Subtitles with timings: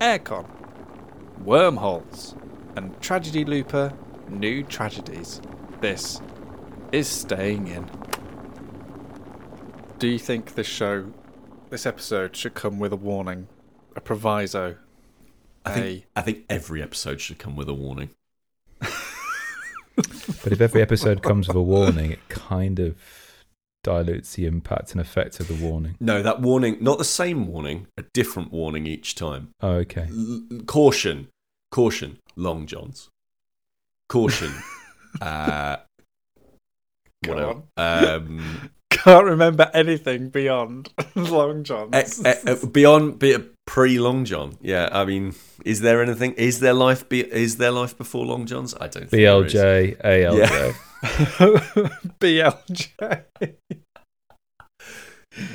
[0.00, 0.46] Airecon,
[1.44, 2.34] wormholes,
[2.76, 3.92] and Tragedy Looper
[4.28, 5.40] New Tragedies.
[5.80, 6.20] This
[6.92, 7.90] is Staying In.
[9.98, 11.12] Do you think this show,
[11.68, 13.48] this episode, should come with a warning,
[13.94, 14.76] a proviso?
[15.66, 18.10] I think, a- I think every episode should come with a warning.
[20.42, 22.96] But if every episode comes with a warning, it kind of
[23.82, 25.96] dilutes the impact and effect of the warning.
[26.00, 29.50] No, that warning, not the same warning, a different warning each time.
[29.60, 30.08] Oh, okay.
[30.10, 31.28] L- caution,
[31.70, 33.08] caution, long johns.
[34.08, 34.52] Caution.
[35.20, 35.76] uh,
[37.24, 37.62] Go what else?
[37.76, 41.94] Um, Can't remember anything beyond Long Johns.
[41.94, 44.58] eh, eh, eh, beyond be, pre Long John.
[44.60, 46.32] Yeah, I mean, is there anything?
[46.32, 47.08] Is there life?
[47.08, 48.74] Be, is there life before Long Johns?
[48.74, 49.08] I don't.
[49.08, 49.54] think there is.
[49.54, 50.74] BLJ, ALJ.
[52.20, 53.24] BLJ.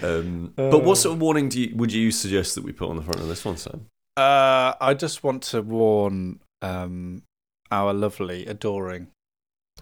[0.02, 2.95] Um, but what sort of warning do you, would you suggest that we put on
[2.95, 3.86] the front of this one, Sam?
[4.17, 7.23] Uh, I just want to warn um,
[7.72, 9.08] our lovely, adoring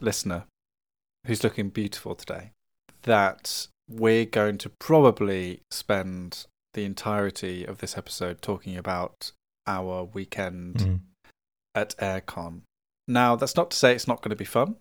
[0.01, 0.45] listener
[1.27, 2.51] who's looking beautiful today
[3.03, 9.31] that we're going to probably spend the entirety of this episode talking about
[9.67, 10.99] our weekend Mm.
[11.75, 12.61] at Airecon.
[13.07, 14.75] Now, that's not to say it's not going to be fun.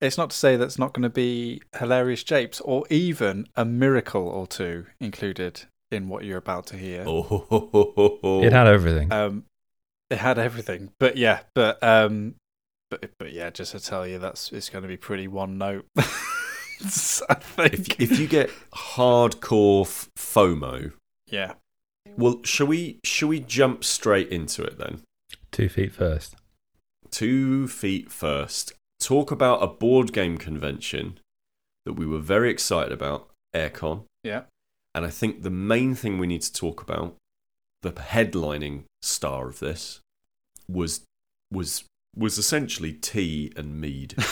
[0.00, 4.26] It's not to say that's not going to be hilarious japes or even a miracle
[4.28, 7.04] or two included in what you're about to hear.
[7.06, 9.12] Oh, It had everything.
[9.12, 9.44] Um,
[10.10, 12.34] it had everything, but yeah, but um,
[12.90, 15.86] but but yeah, just to tell you, that's it's going to be pretty one note.
[15.96, 18.00] I think.
[18.00, 20.92] if, if you get hardcore f- FOMO,
[21.30, 21.54] yeah,
[22.16, 23.00] well, shall we?
[23.04, 25.00] Shall we jump straight into it then?
[25.50, 26.36] Two feet first.
[27.10, 28.72] Two feet first.
[29.04, 31.18] Talk about a board game convention
[31.84, 34.04] that we were very excited about, Airecon.
[34.22, 34.44] yeah,
[34.94, 37.16] And I think the main thing we need to talk about,
[37.82, 40.00] the headlining star of this,
[40.66, 41.02] was
[41.52, 41.84] was
[42.16, 44.14] was essentially tea and mead.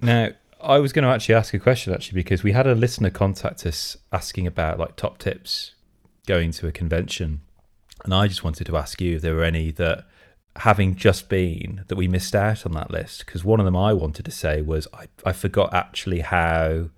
[0.00, 3.10] Now, I was going to actually ask a question actually because we had a listener
[3.10, 5.76] contact us asking about like top tips
[6.26, 7.42] going to a convention,
[8.04, 10.06] and I just wanted to ask you if there were any that,
[10.56, 13.26] having just been, that we missed out on that list.
[13.26, 16.90] Because one of them I wanted to say was I, I forgot actually how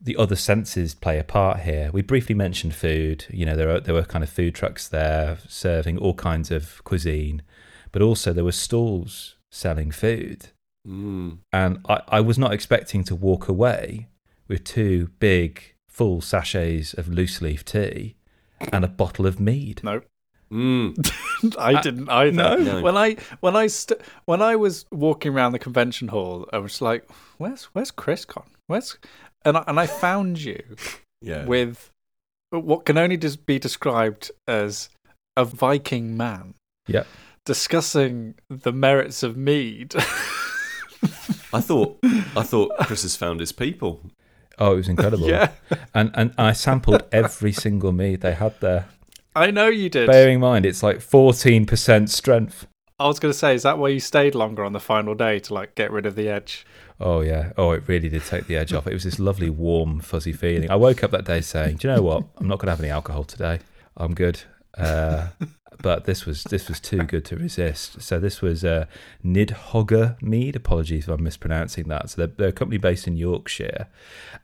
[0.00, 1.90] the other senses play a part here.
[1.92, 3.26] We briefly mentioned food.
[3.30, 6.82] You know, there are, there were kind of food trucks there serving all kinds of
[6.84, 7.42] cuisine,
[7.92, 10.50] but also there were stalls selling food
[10.86, 11.38] Mm.
[11.52, 14.08] and I, I was not expecting to walk away
[14.46, 18.16] with two big full sachets of loose leaf tea
[18.72, 19.82] and a bottle of mead.
[19.84, 20.00] no,
[20.52, 21.56] Mm.
[21.58, 22.32] I didn't either.
[22.32, 22.56] no?
[22.56, 22.80] No.
[22.82, 26.80] When I when I st- when I was walking around the convention hall, I was
[26.80, 28.50] like, "Where's where's Chris gone?
[28.66, 28.96] Where's?"
[29.44, 30.62] And I, and I found you
[31.22, 31.44] Yeah.
[31.44, 31.90] with
[32.50, 34.88] what can only just be described as
[35.36, 36.54] a Viking man
[36.86, 37.04] Yeah.
[37.44, 39.94] discussing the merits of mead.
[41.52, 41.98] I thought
[42.36, 44.00] I thought Chris has found his people.
[44.58, 45.28] Oh, it was incredible.
[45.28, 45.52] yeah,
[45.94, 48.86] And and I sampled every single mead they had there.
[49.38, 50.06] I know you did.
[50.06, 52.66] Bearing in mind it's like fourteen percent strength.
[53.00, 55.38] I was going to say, is that why you stayed longer on the final day
[55.38, 56.66] to like get rid of the edge?
[56.98, 57.52] Oh yeah.
[57.56, 58.88] Oh, it really did take the edge off.
[58.88, 60.68] It was this lovely, warm, fuzzy feeling.
[60.68, 62.24] I woke up that day saying, "Do you know what?
[62.38, 63.60] I'm not going to have any alcohol today.
[63.96, 64.40] I'm good."
[64.76, 65.28] Uh,
[65.82, 68.02] but this was this was too good to resist.
[68.02, 68.86] So this was uh,
[69.24, 70.56] Nidhoggr Mead.
[70.56, 72.10] Apologies if I'm mispronouncing that.
[72.10, 73.88] So they're, they're a company based in Yorkshire,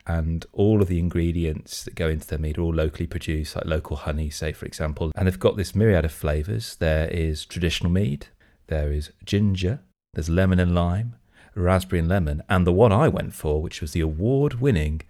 [0.07, 3.67] and all of the ingredients that go into their mead are all locally produced, like
[3.67, 5.13] local honey, say for example.
[5.17, 6.77] And they've got this myriad of flavors.
[6.77, 8.27] There is traditional mead.
[8.69, 9.81] There is ginger.
[10.15, 11.17] There's lemon and lime
[11.57, 15.03] raspberry and lemon, and the one I went for, which was the award winning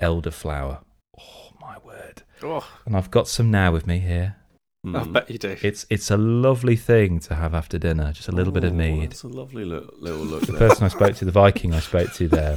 [0.00, 0.82] elderflower.
[1.18, 2.22] Oh my word.
[2.42, 4.36] Oh, And I've got some now with me here.
[4.84, 5.12] I Mm.
[5.12, 5.56] bet you do.
[5.62, 9.12] It's it's a lovely thing to have after dinner, just a little bit of mead.
[9.12, 10.44] It's a lovely little, little look.
[10.46, 12.56] The person I spoke to, the Viking I spoke to there,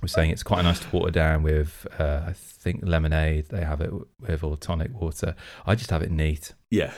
[0.00, 3.50] was saying it's quite nice to water down with, uh, I think, lemonade.
[3.50, 5.34] They have it with or tonic water.
[5.66, 6.54] I just have it neat.
[6.70, 6.94] Yeah.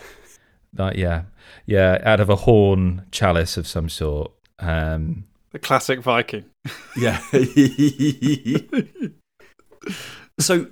[0.79, 1.25] Like, yeah,
[1.67, 4.31] yeah, out of a horn chalice of some sort.
[4.61, 6.45] Um, the classic Viking.
[6.97, 7.19] Yeah.
[10.39, 10.69] so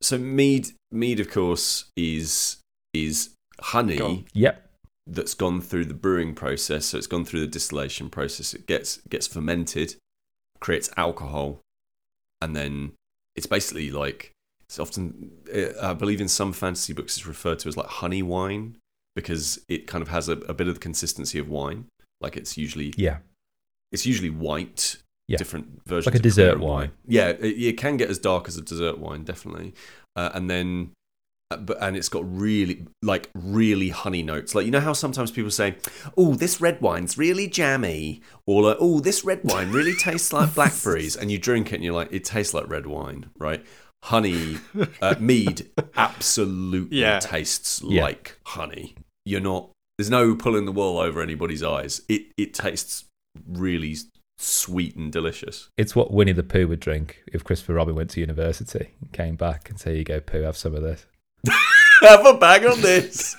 [0.00, 2.56] so mead mead of course is
[2.94, 3.30] is
[3.60, 4.66] honey yep,
[5.06, 6.86] that's gone through the brewing process.
[6.86, 8.54] So it's gone through the distillation process.
[8.54, 9.96] It gets gets fermented,
[10.60, 11.60] creates alcohol,
[12.40, 12.92] and then
[13.36, 14.32] it's basically like
[14.62, 18.22] it's often uh, I believe in some fantasy books it's referred to as like honey
[18.22, 18.76] wine
[19.14, 21.86] because it kind of has a, a bit of the consistency of wine.
[22.20, 23.18] Like it's usually yeah,
[23.92, 24.96] it's usually white.
[25.26, 25.38] Yeah.
[25.38, 26.90] Different versions, Like a dessert clear wine.
[27.06, 29.72] Yeah, it, it can get as dark as a dessert wine, definitely.
[30.14, 30.90] Uh, and then
[31.50, 34.54] but and it's got really like really honey notes.
[34.54, 35.76] Like you know how sometimes people say,
[36.16, 40.54] "Oh, this red wine's really jammy," or like, "Oh, this red wine really tastes like
[40.54, 43.64] blackberries," and you drink it and you're like, "It tastes like red wine," right?
[44.04, 44.58] Honey,
[45.00, 47.18] uh, mead absolutely Yeah.
[47.20, 48.02] tastes Yeah.
[48.02, 48.94] like honey.
[49.24, 49.70] You're not.
[49.98, 52.02] There's no pulling the wool over anybody's eyes.
[52.08, 53.04] It it tastes
[53.48, 53.96] really
[54.38, 55.68] sweet and delicious.
[55.78, 59.36] It's what Winnie the Pooh would drink if Christopher Robin went to university and came
[59.36, 61.06] back and say, you go, Pooh, have some of this."
[62.02, 63.34] Have a bag on this.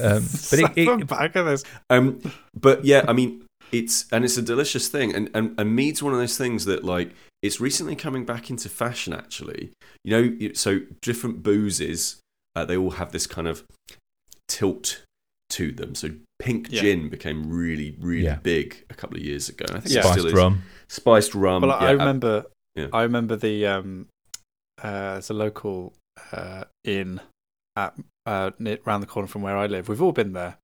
[0.00, 1.64] Um, but it, Some it, back of this.
[1.90, 2.20] Um,
[2.58, 6.12] but yeah, I mean, it's and it's a delicious thing, and, and and mead's one
[6.12, 7.12] of those things that like
[7.42, 9.12] it's recently coming back into fashion.
[9.12, 9.70] Actually,
[10.04, 12.20] you know, so different boozes,
[12.54, 13.64] uh, they all have this kind of
[14.48, 15.02] tilt
[15.50, 15.94] to them.
[15.94, 16.82] So pink Yeah.
[16.82, 18.36] gin became really really Yeah.
[18.36, 19.64] big a couple of years ago.
[19.68, 20.00] and I think Yeah.
[20.00, 20.32] it still spiced is.
[20.34, 20.62] rum.
[20.88, 21.62] spiced rum.
[21.62, 22.44] Well, yeah, I remember.
[22.74, 22.86] yeah.
[22.92, 24.06] I remember the um,
[24.82, 25.92] uh, there's a local
[26.32, 27.20] uh, inn
[27.76, 27.94] at
[28.24, 28.50] uh,
[28.86, 29.88] around the corner from where I live.
[29.88, 30.58] We've all been there.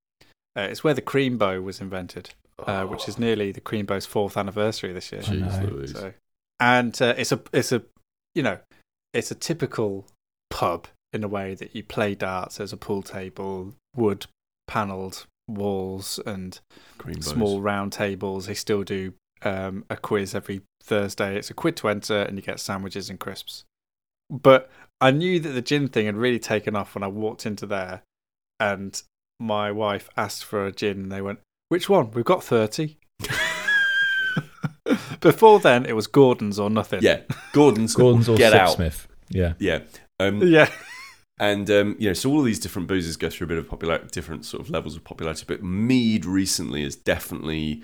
[0.57, 2.31] Uh, it's where the cream bow was invented,
[2.67, 5.23] uh, which is nearly the cream bow's fourth anniversary this year.
[5.23, 6.13] Jeez So,
[6.61, 7.83] and uh, it's a it's a
[8.35, 8.59] you know
[9.15, 10.07] it's a typical
[10.51, 12.57] pub in a way that you play darts.
[12.57, 14.27] There's a pool table, wood
[14.67, 16.61] panelled walls, and
[16.99, 17.27] Green bows.
[17.27, 18.47] small round tables.
[18.47, 21.37] They still do um, a quiz every Thursday.
[21.37, 23.65] It's a quid to enter, and you get sandwiches and crisps.
[24.31, 24.71] But
[25.03, 28.03] I knew that the gin thing had really taken off when I walked into there,
[28.61, 29.03] and
[29.41, 32.13] my wife asked for a gin, and they went, "Which one?
[32.13, 32.99] We've got 30.
[35.21, 37.01] Before then, it was Gordon's or nothing.
[37.03, 37.23] Yeah,
[37.53, 37.95] Gordon's.
[37.97, 38.79] Gordon's or get out.
[38.79, 39.07] Sipsmith.
[39.29, 39.55] Yeah.
[39.59, 39.81] Yeah.
[40.21, 40.71] Um, yeah.
[41.41, 43.69] And um, you know, so all of these different boozes go through a bit of
[43.69, 45.45] popular, different sort of levels of popularity.
[45.49, 47.83] But mead recently is definitely,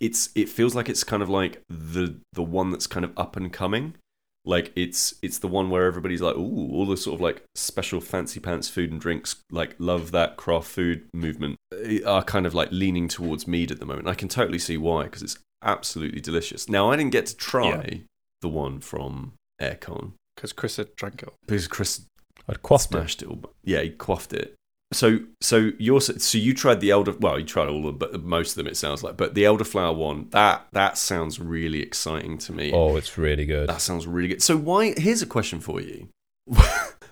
[0.00, 3.36] it's it feels like it's kind of like the the one that's kind of up
[3.36, 3.96] and coming.
[4.46, 8.00] Like it's it's the one where everybody's like, ooh, all the sort of like special
[8.00, 12.52] fancy pants food and drinks, like love that craft food movement, eh, are kind of
[12.54, 14.06] like leaning towards mead at the moment.
[14.08, 16.68] I can totally see why because it's absolutely delicious.
[16.68, 17.98] Now I didn't get to try Yeah.
[18.42, 19.32] the one from
[19.62, 21.30] Airecon Because Chris had drank it.
[21.46, 22.02] because Chris
[22.46, 23.22] I'd quaffed it.
[23.22, 23.28] it.
[23.28, 23.40] all.
[23.62, 24.54] Yeah, he quaffed it.
[24.92, 27.12] So, so you're so you tried the elder.
[27.18, 29.16] Well, you tried all of, them but most of them it sounds like.
[29.16, 32.72] But the elderflower one, that that sounds really exciting to me.
[32.72, 33.68] Oh, it's really good.
[33.68, 34.42] That sounds really good.
[34.42, 34.94] So, why?
[34.96, 36.08] Here's a question for you.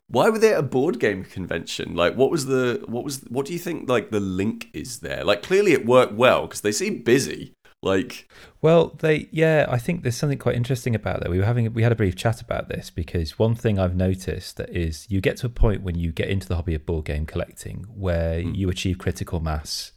[0.09, 1.97] why were they at a board game convention?
[1.97, 3.89] Like, what was the what was what do you think?
[3.89, 5.25] Like, the link is there?
[5.25, 7.55] Like, clearly it worked well because they seem busy.
[7.85, 8.29] Like,
[8.61, 11.31] Well, they yeah, I think there's something quite interesting about that.
[11.31, 14.57] We were having we had a brief chat about this because one thing I've noticed
[14.59, 17.05] that is you get to a point when you get into the hobby of board
[17.07, 18.55] game collecting where Mm.
[18.57, 19.93] you achieve critical mass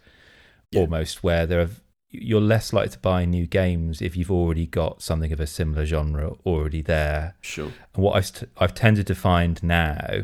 [0.72, 0.82] Yeah.
[0.82, 1.70] almost where there are
[2.10, 5.86] you're less likely to buy new games if you've already got something of a similar
[5.86, 7.36] genre already there.
[7.42, 10.22] sure, And what I've, t- I've tended to find now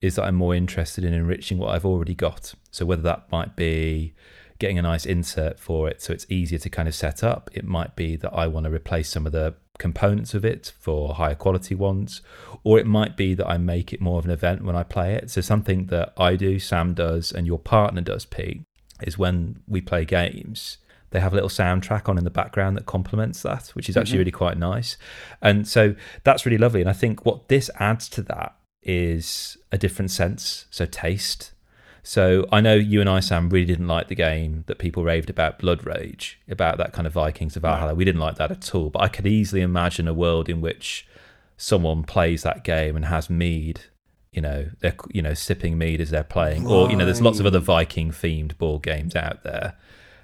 [0.00, 2.54] is that I'm more interested in enriching what I've already got.
[2.70, 4.14] So whether that might be
[4.62, 7.64] getting a nice insert for it so it's easier to kind of set up, it
[7.64, 11.34] might be that I want to replace some of the components of it for higher
[11.34, 12.22] quality ones,
[12.62, 15.14] or it might be that I make it more of an event when I play
[15.14, 15.30] it.
[15.30, 18.62] So something that I do, Sam does, and your partner does, Pete,
[19.02, 20.78] is when we play games.
[21.10, 24.16] They have a little soundtrack on in the background that complements that, which is actually
[24.16, 24.18] Mhm.
[24.20, 24.96] really quite nice.
[25.42, 25.94] And so
[26.24, 26.80] that's really lovely.
[26.80, 31.51] And I think what this adds to that is a different sense, so taste.
[32.02, 35.30] So I know you and I, Sam, really didn't like the game that people raved
[35.30, 37.94] about, Blood Rage, about that kind of Vikings of Valhalla.
[37.94, 38.90] We didn't like that at all.
[38.90, 41.06] But I could easily imagine a world in which
[41.56, 43.82] someone plays that game and has mead.
[44.32, 47.38] You know, they're you know sipping mead as they're playing, or you know, there's lots
[47.38, 49.76] of other Viking themed board games out there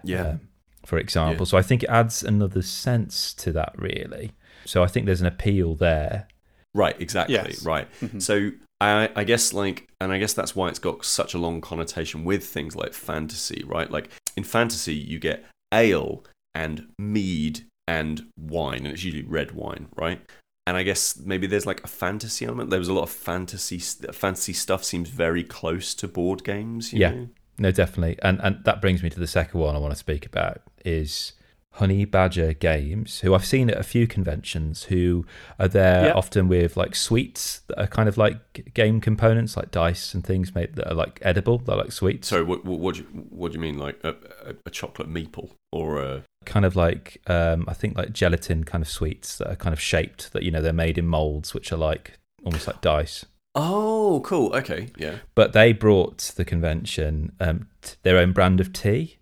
[0.03, 0.41] yeah, um,
[0.87, 1.45] for example.
[1.45, 1.51] Yeah.
[1.51, 4.33] So I think it adds another sense to that, really.
[4.65, 6.29] So I think there's an appeal there.
[6.75, 7.65] right, exactly, Yes.
[7.65, 7.87] right.
[8.01, 8.23] Mhm.
[8.23, 11.61] So I, I guess like, and I guess that's why it's got such a long
[11.61, 13.91] connotation with things like fantasy, right?
[13.91, 15.45] Like in fantasy, you get
[15.75, 20.21] ale and mead and wine, and it's usually red wine, right?
[20.67, 22.71] And I guess maybe there's like a fantasy element.
[22.71, 23.79] There was a lot of fantasy.
[23.79, 26.93] Fantasy stuff seems very close to board games.
[26.93, 27.11] You Yeah.
[27.13, 27.29] know?
[27.61, 28.19] No, definitely.
[28.23, 31.33] And and that brings me to the second one I want to speak about is
[31.75, 35.25] Honey Badger Games, who I've seen at a few conventions, who
[35.61, 36.13] are there Yeah.
[36.15, 40.55] often with like sweets that are kind of like game components, like dice and things
[40.55, 41.59] made that are like edible.
[41.59, 42.29] They're like sweets.
[42.29, 43.79] Sorry, what, what, what, do you, what do you mean?
[43.79, 44.11] Like a,
[44.45, 48.83] a, a chocolate meeple or a kind of like um, I think like gelatin kind
[48.83, 51.71] of sweets that are kind of shaped that you know they're made in molds which
[51.73, 53.25] are like almost like dice.
[53.55, 54.55] Oh, cool.
[54.55, 55.17] Okay, yeah.
[55.35, 59.18] But they brought to the convention um, t- their own brand of tea,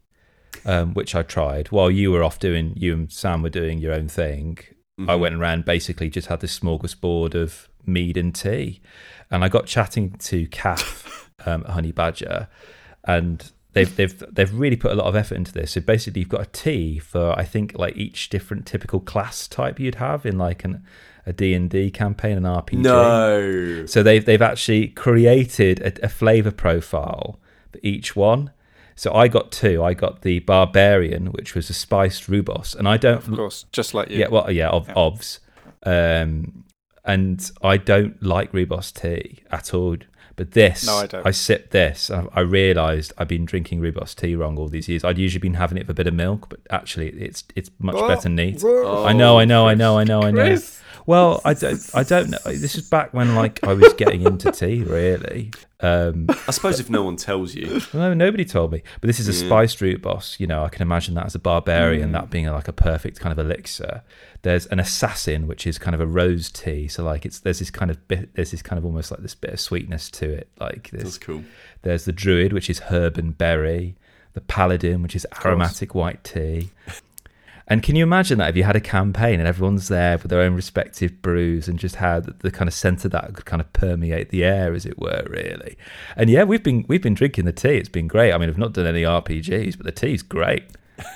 [0.65, 2.73] um, which I tried while you were off doing.
[2.77, 4.59] You and Sam were doing your own thing.
[5.07, 8.81] I went around basically just had this smorgasbord of mead and tea,
[9.31, 12.49] and I got chatting to Kath, um, Honey Badger,
[13.05, 15.73] and they've they've they've really put a lot of effort into this.
[15.73, 19.79] So basically, you've got a tea for I think like each different typical class type
[19.79, 20.83] you'd have in like an
[21.27, 22.79] a D and D campaign, an RPG.
[22.79, 23.85] No.
[23.87, 27.39] So they've they've actually created a, a flavor profile
[27.71, 28.51] for each one.
[28.99, 29.85] So I got two.
[29.85, 33.19] I got the barbarian, which was a spiced rooibos, and I don't.
[33.29, 34.19] Of course, just like you.
[34.19, 34.95] Yeah, well, yeah, of Yeah.
[34.95, 35.39] ovs,
[35.85, 36.65] um,
[37.05, 39.97] and I don't like rooibos tea at all.
[40.35, 41.27] But this, No, I don't.
[41.27, 42.11] I sipped this.
[42.11, 45.03] I, I realised I've been drinking rooibos tea wrong all these years.
[45.03, 47.95] I'd usually been having it with a bit of milk, but actually, it's it's much
[47.95, 48.09] What?
[48.09, 48.61] better neat.
[48.61, 49.05] Whoa.
[49.07, 50.45] I know, I know, I know, I know, I know.
[50.45, 50.81] Chris.
[51.07, 52.39] Well, I don't, I don't know.
[52.45, 55.53] This is back when like I was getting into tea, really.
[55.81, 58.83] Um, I suppose if no one tells you, no, nobody told me.
[59.01, 59.47] But this is a Yeah.
[59.49, 60.41] spiced rooibos.
[60.41, 62.13] You know, I can imagine that as a barbarian, Mm.
[62.13, 64.03] that being like a perfect kind of elixir.
[64.43, 66.89] There's an assassin, which is kind of a rose tea.
[66.89, 69.35] So like it's there's this kind of bit, there's this kind of almost like this
[69.35, 70.49] bit of sweetness to it.
[70.59, 71.45] Like that's cool.
[71.83, 73.97] There's the druid, which is herb and berry.
[74.33, 76.71] The paladin, which is aromatic white tea.
[77.69, 80.41] And can you imagine that if you had a campaign and everyone's there with their
[80.41, 83.61] own respective brews and just how the, the kind of scent of that could kind
[83.61, 85.77] of permeate the air, as it were, really.
[86.17, 87.77] And yeah, we've been we've been drinking the tea.
[87.77, 88.33] It's been great.
[88.33, 90.65] I mean, I've not done any RPGs, but the tea's great.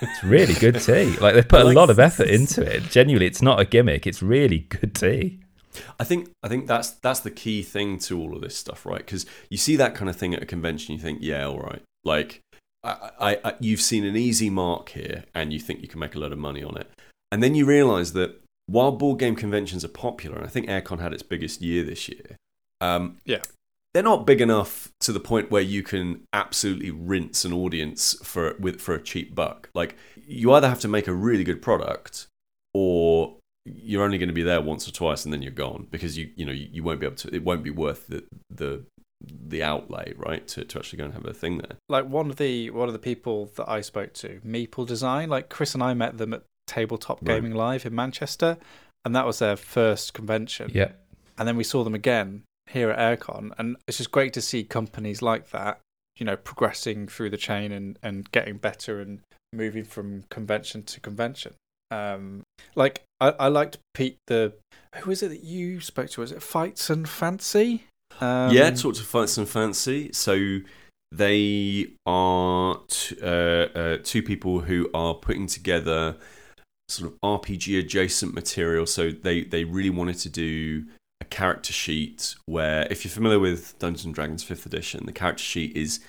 [0.03, 1.17] It's really good tea.
[1.19, 2.83] Like they've put a lot of effort into it.
[2.85, 4.07] Genuinely, it's not a gimmick.
[4.07, 5.41] It's really good tea.
[5.99, 8.99] I think I think that's that's the key thing to all of this stuff, right?
[8.99, 11.83] Because you see that kind of thing at a convention, you think, yeah, all right,
[12.05, 12.43] like
[12.83, 16.19] I, I, you've seen an easy mark here, and you think you can make a
[16.19, 16.91] lot of money on it,
[17.31, 21.01] and then you realise that while board game conventions are popular, and I think Airecon
[21.01, 22.37] had its biggest year this year,
[22.81, 23.43] um, Yeah.
[23.93, 28.55] they're not big enough to the point where you can absolutely rinse an audience for
[28.59, 29.69] with for a cheap buck.
[29.75, 29.97] Like
[30.27, 32.29] you either have to make a really good product,
[32.73, 36.17] or you're only going to be there once or twice and then you're gone because
[36.17, 37.35] you you know you, you won't be able to.
[37.35, 38.85] It won't be worth the the
[39.21, 40.47] the outlay, right?
[40.49, 41.77] To to actually go and have a thing there.
[41.89, 45.29] Like one of the one of the people that I spoke to, Meeple Design.
[45.29, 47.35] Like Chris and I met them at Tabletop Right.
[47.37, 48.57] Gaming Live in Manchester,
[49.05, 50.71] and that was their first convention.
[50.75, 50.93] Yeah.
[51.39, 54.63] and then we saw them again here at Airecon, and it's just great to see
[54.63, 55.81] companies like that,
[56.17, 59.21] you know, progressing through the chain and and getting better and
[59.53, 61.55] moving from convention to convention.
[61.91, 62.45] Um,
[62.77, 64.55] like I, I liked Pete the
[64.97, 66.21] who is it that you spoke to?
[66.21, 67.85] Was it Fights and Fancy?
[68.21, 70.11] Um, yeah, talk to Fights and Fancy.
[70.13, 70.59] So
[71.13, 76.17] they are t- uh, uh, two people who are putting together
[76.89, 78.87] sort of RPG adjacent material.
[78.87, 80.85] So they they really wanted to do
[81.21, 85.45] a character sheet where, if you're familiar with Dungeons and Dragons Fifth Edition, the character
[85.45, 86.01] sheet is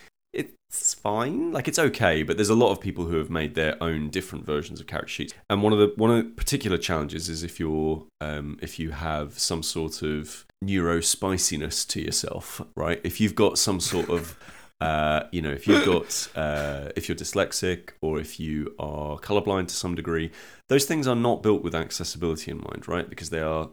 [0.74, 3.82] it's fine, like it's okay, but there's a lot of people who have made their
[3.84, 5.34] own different versions of character sheets.
[5.50, 8.92] And one of the one of the particular challenges is if you're um, if you
[8.92, 13.02] have some sort of neuro spiciness to yourself, right?
[13.04, 14.38] If you've got some sort of
[14.82, 19.68] uh, you know, if you've got, uh, if you're dyslexic or if you are colorblind
[19.68, 20.32] to some degree,
[20.70, 23.08] those things are not built with accessibility in mind, right?
[23.08, 23.70] Because they are,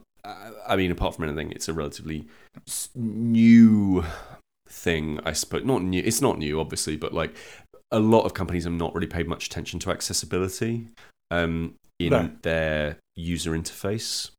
[0.67, 2.27] I mean, apart from anything, it's a relatively
[2.93, 4.03] new
[4.69, 5.63] thing, I suppose.
[5.65, 7.35] Not new, it's not new, obviously, but like
[7.91, 10.87] a lot of companies have not really paid much attention to accessibility
[11.31, 12.29] um, in No.
[12.43, 14.31] their user interface,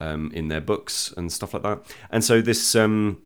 [0.00, 1.80] um, in their books and stuff like that.
[2.10, 3.22] And so this, um,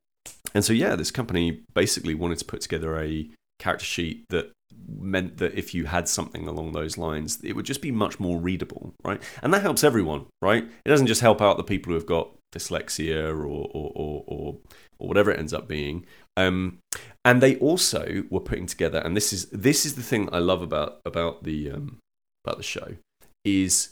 [0.55, 3.29] and so yeah, this company basically wanted to put together a
[3.59, 4.53] character sheet that
[4.99, 8.39] meant that if you had something along those lines, it would just be much more
[8.41, 9.21] readable, right?
[9.43, 10.65] And that helps everyone, right?
[10.65, 14.57] It doesn't just help out the people who have got dyslexia or or or or,
[14.99, 16.05] or whatever it ends up being.
[16.37, 16.79] Um,
[17.25, 20.63] and they also were putting together, and this is this is the thing I love
[20.63, 21.99] about about the um,
[22.45, 22.97] about the show
[23.45, 23.91] is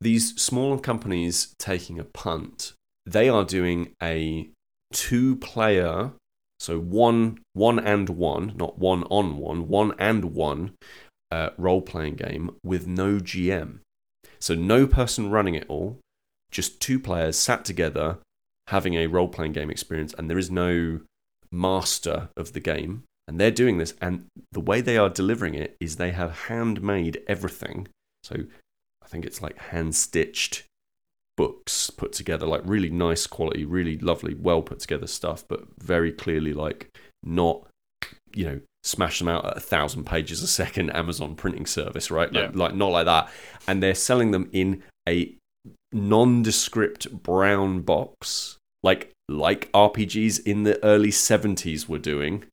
[0.00, 2.72] these smaller companies taking a punt.
[3.04, 4.48] They are doing a
[4.92, 6.12] two player
[6.60, 10.72] so one one and one not one on one one and one
[11.30, 13.78] uh, role playing game with no gm
[14.38, 15.98] so no person running it all
[16.50, 18.18] just two players sat together
[18.68, 21.00] having a role playing game experience and there is no
[21.52, 25.76] master of the game and they're doing this and the way they are delivering it
[25.80, 27.86] is they have handmade everything.
[28.24, 28.36] So
[29.04, 30.64] i think it's like hand stitched
[31.36, 36.12] books put together like really nice quality really lovely well put together stuff but very
[36.12, 36.88] clearly like
[37.22, 37.66] not
[38.34, 42.32] you know smash them out at a thousand pages a second amazon printing service right?
[42.32, 42.58] Like, Yeah.
[42.62, 43.30] like not like that.
[43.68, 45.34] And they're selling them in a
[45.92, 52.44] nondescript brown box like like rpgs in the early 70s were doing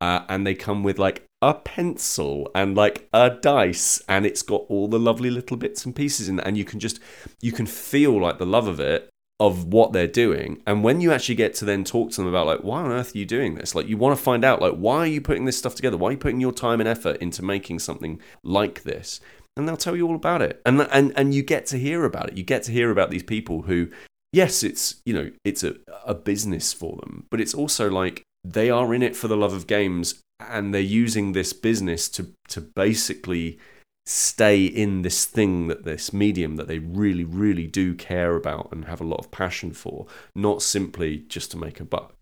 [0.00, 4.64] uh, and they come with like a pencil and like a dice and it's got
[4.68, 7.00] all the lovely little bits and pieces in and you can just
[7.40, 10.60] you can feel like the love of it of what they're doing.
[10.66, 13.14] And when you actually get to then talk to them about like why on earth
[13.14, 13.74] are you doing this?
[13.74, 15.96] Like you want to find out like why are you putting this stuff together?
[15.96, 19.20] Why are you putting your time and effort into making something like this?
[19.56, 20.60] And they'll tell you all about it.
[20.66, 22.36] And and and you get to hear about it.
[22.36, 23.88] You get to hear about these people who
[24.32, 28.70] yes it's you know it's a, a business for them but it's also like they
[28.70, 32.60] are in it for the love of games and they're using this business to to
[32.60, 33.58] basically
[34.06, 38.86] stay in this thing that this medium that they really really do care about and
[38.86, 42.14] have a lot of passion for not simply just to make a buck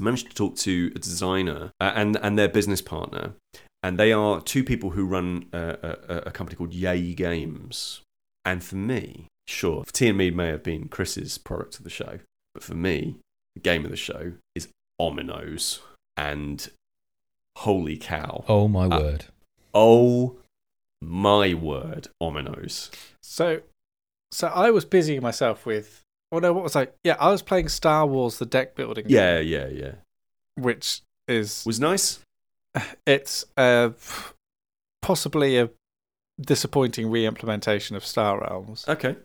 [0.00, 3.34] I managed to talk to a designer uh, and and their business partner
[3.82, 8.02] and they are two people who run a, a, a company called Yay Games
[8.44, 12.20] and for me, sure, Tea and Mead may have been Chris's product of the show,
[12.54, 13.16] but for me,
[13.54, 14.68] the game of the show is
[15.00, 15.80] Ominoes.
[16.16, 16.68] And
[17.58, 18.44] holy cow.
[18.48, 19.24] Oh my Uh, word.
[19.72, 20.36] Oh
[21.00, 22.90] my word, Ominoes.
[23.22, 23.60] So,
[24.32, 26.02] so I was busying myself with.
[26.32, 26.88] Oh no, what was I?
[27.04, 29.06] Yeah, I was playing Star Wars: The Deck Building.
[29.06, 29.92] game, Yeah, yeah, yeah.
[30.56, 32.20] which is Was nice.
[33.06, 33.90] it's uh,
[35.02, 35.70] possibly a
[36.40, 38.84] disappointing re-implementation of Star Realms.
[38.88, 39.16] Okay.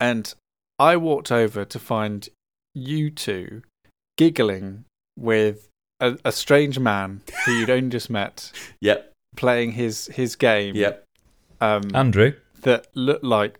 [0.00, 0.32] and
[0.78, 2.28] I walked over to find
[2.74, 3.62] you two
[4.16, 4.84] giggling
[5.18, 5.68] with
[6.00, 8.50] a, a strange man who you'd only just met
[8.80, 10.74] Yep, playing his his game.
[10.74, 11.04] yep.
[11.60, 12.32] Um, Andrew.
[12.62, 13.58] that looked like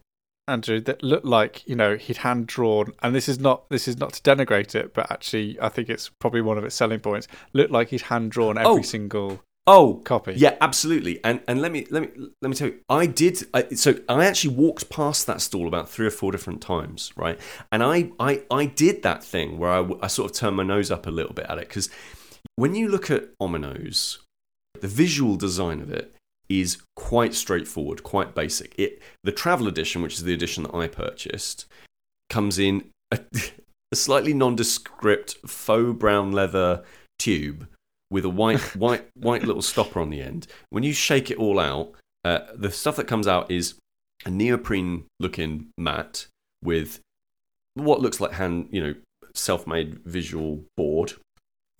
[0.49, 0.81] Andrew.
[0.81, 2.93] That looked like you know he'd hand drawn.
[3.03, 6.09] And this is not this is not to denigrate it, but actually I think it's
[6.09, 7.29] probably one of its selling points.
[7.53, 8.83] Looked like he'd hand drawn every Oh.
[8.83, 10.35] single Oh, copy.
[10.37, 11.21] Yeah, absolutely.
[11.23, 12.09] And and let me let me
[12.41, 13.45] let me tell you, I did.
[13.55, 17.39] I, so I actually walked past that stall about three or four different times, right?
[17.71, 20.91] And I I I did that thing where I, I sort of turned my nose
[20.91, 21.89] up a little bit at it because
[22.57, 24.19] when you look at Ominoes,
[24.81, 26.13] the visual design of it
[26.61, 28.75] is quite straightforward, quite basic.
[28.79, 31.67] It the travel edition, which is the edition that I purchased,
[32.29, 33.21] comes in a,
[33.93, 36.83] a slightly nondescript faux brown leather
[37.19, 37.69] tube
[38.11, 40.47] with a white white white little stopper on the end.
[40.71, 41.93] When you shake it all out,
[42.25, 43.75] uh, the stuff that comes out is
[44.25, 46.27] a neoprene looking mat
[46.63, 47.01] with
[47.75, 48.95] what looks like hand, you know,
[49.35, 51.15] self-made visual board,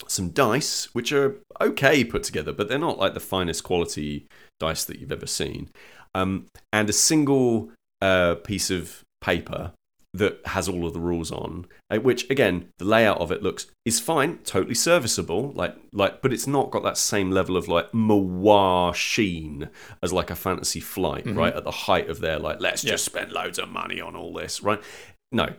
[0.09, 4.27] some dice which are okay put together, but they're not like the finest quality
[4.61, 5.69] dice that you've ever seen,
[6.15, 9.73] um, and a single uh, piece of paper
[10.15, 13.69] that has all of the rules on uh, which again the layout of it looks
[13.87, 17.95] is fine totally serviceable like like but it's not got that same level of like
[17.95, 19.71] moire sheen
[20.03, 22.91] as like a fantasy flight right at the height of their like let's Yeah.
[22.91, 24.83] just spend loads of money on all this right?
[25.31, 25.55] No.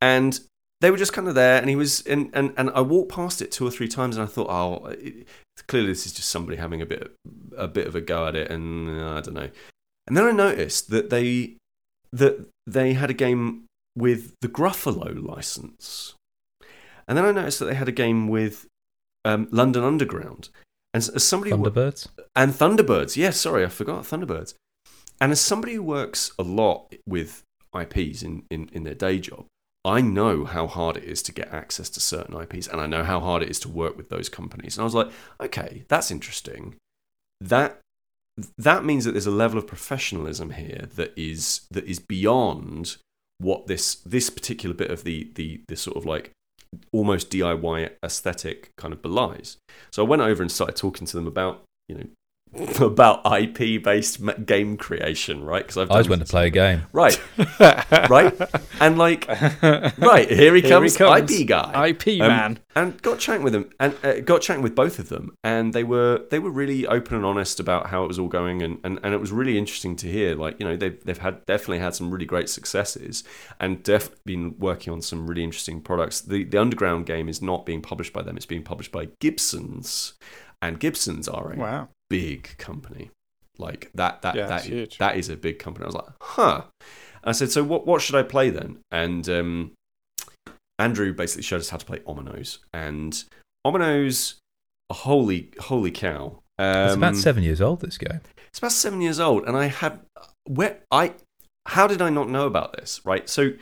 [0.00, 0.40] And
[0.82, 3.40] they were just kind of there and he was and and, and i walked past
[3.40, 5.26] it two or three times and i thought oh it,
[5.68, 7.14] clearly this is just somebody having a bit
[7.56, 9.48] a bit of a go at it and uh, i don't know
[10.06, 11.56] and then i noticed that they
[12.12, 13.64] that they had a game
[13.96, 16.14] with the Gruffalo license.
[17.08, 18.66] And then I noticed that they had a game with
[19.24, 20.48] um, London Underground.
[20.94, 22.08] And as- somebody wo- Thunderbirds.
[22.36, 24.54] and Thunderbirds, yes, sorry, I forgot Thunderbirds.
[25.20, 27.42] And as somebody who works a lot with
[27.78, 29.46] IPs in, in, in their day job,
[29.84, 33.02] I know how hard it is to get access to certain IPs, and I know
[33.02, 34.76] how hard it is to work with those companies.
[34.76, 36.76] And I was like, okay, that's interesting.
[37.40, 37.80] That
[38.56, 42.96] that means that there's a level of professionalism here that is that is beyond
[43.38, 46.30] what this this particular bit of the the the sort of like
[46.92, 49.56] almost DIY aesthetic kind of belies.
[49.90, 52.06] So I went over and started talking to them about you know
[52.80, 55.62] about IP based game creation, right?
[55.62, 56.82] Because I've I just went to play a game.
[56.92, 57.18] right,
[58.10, 58.34] right,
[58.80, 59.26] and like
[59.98, 61.30] right here he Here comes, he comes.
[61.32, 61.88] IP guy.
[61.88, 62.58] IP Um, man.
[62.74, 65.84] and got chatting with him, and uh, got chatting with both of them and they
[65.84, 68.98] were they were really open and honest about how it was all going and, and,
[69.02, 71.94] and it was really interesting to hear like you know they've, they've had definitely had
[71.94, 73.24] some really great successes
[73.60, 77.64] and definitely been working on some really interesting products the the underground game is not
[77.66, 80.14] being published by them it's being published by gibsons
[80.60, 81.88] and gibsons are Wow.
[82.12, 83.10] Big company
[83.58, 84.98] like that that Yeah, that, huge.
[84.98, 86.62] that is a big company i was like huh
[87.22, 89.72] and i said so what what should i play then and um
[90.78, 93.22] Andrew basically showed us how to play Ominoes, and
[93.64, 94.34] Ominoes,
[94.90, 96.40] holy holy cow!
[96.58, 98.20] Um, It's about seven years old, this game.
[98.48, 100.00] It's about seven years old, and I had
[100.48, 101.14] where I
[101.68, 103.00] how did I not know about this?
[103.04, 103.52] Right, so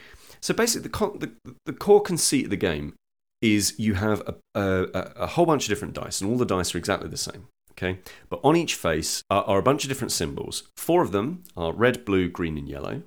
[0.41, 1.31] so basically the con- the,
[1.67, 2.95] the core conceit of the game
[3.41, 6.45] is you have a, a, a- a whole bunch of different dice, and all the
[6.45, 7.47] dice are exactly the same.
[7.71, 10.63] Okay, but on each face are, are a bunch of different symbols.
[10.77, 13.03] Four of them are red, blue, green, and yellow,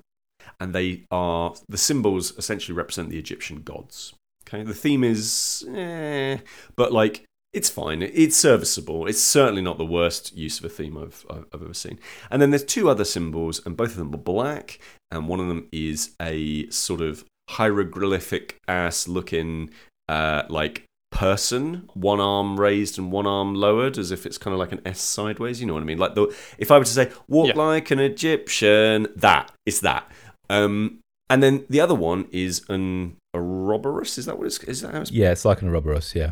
[0.59, 4.13] and they are the symbols essentially represent the Egyptian gods.
[4.47, 6.37] Okay, the theme is, eh,
[6.75, 7.25] but like
[7.55, 8.01] it's fine.
[8.01, 9.07] It's serviceable.
[9.07, 11.99] It's certainly not the worst use of a theme I've, I've ever seen.
[12.29, 14.77] And then there's two other symbols, and both of them are black,
[15.09, 19.69] and one of them is a sort of hieroglyphic ass looking,
[20.09, 20.83] uh, like
[21.15, 24.81] person, one arm raised and one arm lowered, as if it's kind of like an
[24.85, 25.59] S sideways.
[25.59, 25.97] You know what I mean?
[25.97, 27.53] Like the if I were to say walk Yeah.
[27.55, 30.11] like an Egyptian, that it's that.
[30.49, 30.99] Um,
[31.29, 34.17] and then the other one is an Ouroboros.
[34.17, 34.59] Is that what it's?
[34.65, 35.11] Is that how it's?
[35.11, 36.31] Yeah, it's like an Ouroboros, yeah.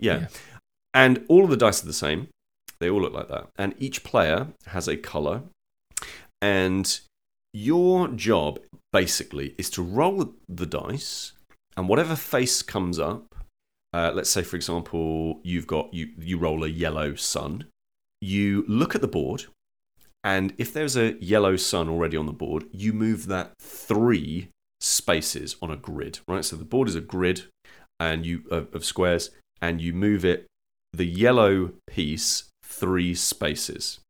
[0.00, 0.20] Yeah.
[0.20, 0.26] Yeah.
[0.94, 2.28] And all of the dice are the same.
[2.80, 3.48] They all look like that.
[3.58, 5.42] And each player has a color.
[6.40, 7.00] And
[7.52, 8.58] your job
[8.92, 11.32] basically is to roll the dice,
[11.76, 13.31] and whatever face comes up.
[13.92, 17.66] Uh, let's say, for example, you've got you you roll a yellow sun.
[18.20, 19.46] You look at the board,
[20.24, 24.48] and if there's a yellow sun already on the board, you move that three
[24.80, 26.20] spaces on a grid.
[26.26, 26.44] Right.
[26.44, 27.44] So the board is a grid,
[28.00, 30.46] and you of, of squares, and you move it
[30.92, 34.00] the yellow piece three spaces,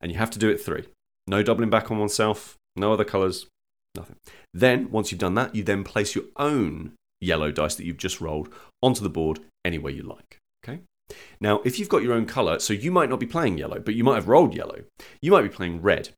[0.00, 0.84] and you have to do it three.
[1.26, 2.56] No doubling back on oneself.
[2.76, 3.46] No other colors.
[3.94, 4.16] Nothing.
[4.54, 8.20] Then once you've done that, you then place your own yellow dice that you've just
[8.20, 8.48] rolled
[8.82, 10.38] onto the board any way you like.
[10.64, 10.80] Okay.
[11.40, 13.94] Now, if you've got your own color, so you might not be playing yellow, but
[13.94, 14.84] you might have rolled yellow.
[15.20, 16.10] You might be playing red.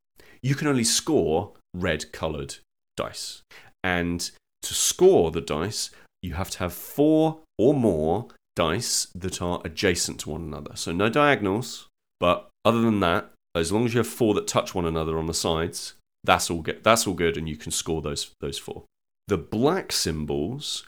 [0.43, 2.57] You can only score red colored
[2.97, 3.43] dice.
[3.83, 4.31] And
[4.63, 5.91] to score the dice,
[6.23, 10.73] you have to have four or more dice that are adjacent to one another.
[10.75, 11.89] So no diagonals,
[12.21, 15.27] but other than that, as long as you have four that touch one another on
[15.27, 15.95] the sides,
[16.25, 16.83] that's all good.
[16.83, 18.85] That's all good, and you can score those those four.
[19.29, 20.87] The black symbols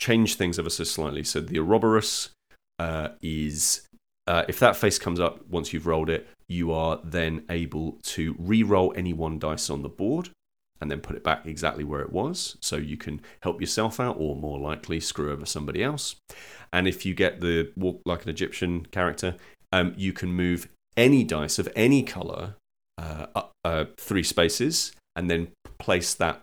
[0.00, 1.22] change things ever so slightly.
[1.22, 2.30] So the Ouroboros
[2.78, 3.86] uh, is
[4.26, 8.34] uh, if that face comes up once you've rolled it, you are then able to
[8.38, 10.30] re-roll any one dice on the board
[10.80, 12.56] and then put it back exactly where it was.
[12.60, 16.16] So you can help yourself out, or more likely screw over somebody else.
[16.72, 19.36] And if you get the walk like an Egyptian character,
[19.72, 22.54] um, you can move any dice of any color
[22.96, 23.26] uh,
[23.64, 26.40] uh, three spaces and then place that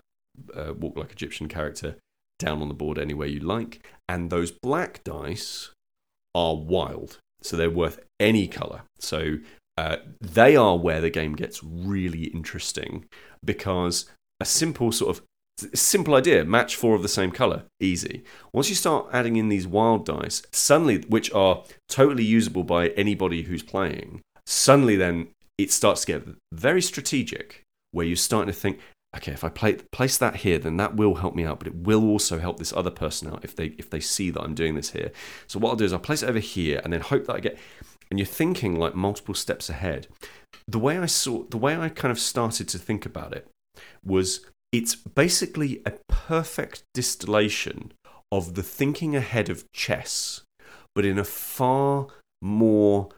[0.55, 1.95] uh, walk like Egyptian character
[2.39, 3.85] down on the board anywhere you like.
[4.07, 5.71] And those black dice
[6.35, 8.83] are wild, so they're worth any color.
[8.99, 9.37] So
[9.77, 13.05] uh, they are where the game gets really interesting
[13.43, 14.05] because
[14.39, 15.23] a simple sort of
[15.73, 18.23] simple idea match four of the same color easy
[18.53, 23.41] once you start adding in these wild dice suddenly which are totally usable by anybody
[23.41, 28.79] who's playing suddenly then it starts to get very strategic where you're starting to think
[29.15, 31.75] okay if i play, place that here then that will help me out but it
[31.75, 34.75] will also help this other person out if they if they see that i'm doing
[34.75, 35.11] this here
[35.47, 37.39] so what i'll do is i'll place it over here and then hope that i
[37.39, 37.57] get
[38.09, 40.07] and you're thinking like multiple steps ahead
[40.67, 43.47] the way i saw the way i kind of started to think about it
[44.03, 47.93] was it's basically a perfect distillation
[48.31, 50.41] of the thinking ahead of chess,
[50.93, 52.07] but in a far
[52.41, 53.09] more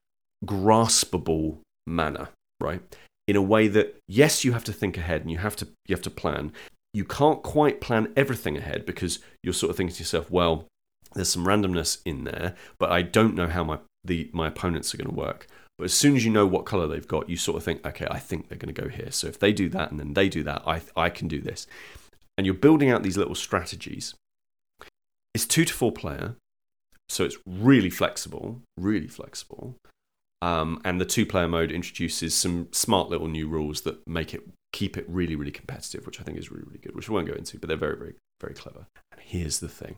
[0.45, 2.82] graspable manner, right?
[3.30, 5.96] In a way that yes, you have to think ahead and you have to you
[5.96, 6.52] have to plan.
[6.96, 10.65] You can't quite plan everything ahead because you're sort of thinking to yourself, well,
[11.13, 14.98] there's some randomness in there, but I don't know how my the my opponents are
[14.98, 15.46] going to work.
[15.78, 18.08] But as soon as you know what color they've got, you sort of think, okay,
[18.10, 19.12] I think they're going to go here.
[19.12, 21.68] So if they do that and then they do that, I I can do this.
[22.36, 24.15] And you're building out these little strategies.
[25.36, 26.36] It's two to four player,
[27.08, 29.76] so it's really flexible, really flexible.
[30.41, 34.41] Um, and the two player mode introduces some smart little new rules that make it
[34.71, 37.28] keep it really, really competitive, which I think is really, really good, which we won't
[37.28, 38.88] go into, but they're very, very, very clever.
[39.12, 39.97] And here's the thing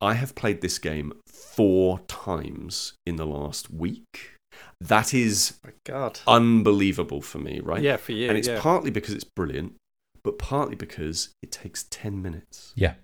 [0.00, 4.32] I have played this game four times in the last week.
[4.80, 6.20] That is My God.
[6.26, 7.82] unbelievable for me, right?
[7.82, 8.28] Yeah, for you.
[8.28, 8.60] and it's yeah.
[8.60, 9.74] partly because it's brilliant,
[10.22, 12.72] but partly because it takes 10 minutes.
[12.76, 12.94] Yeah.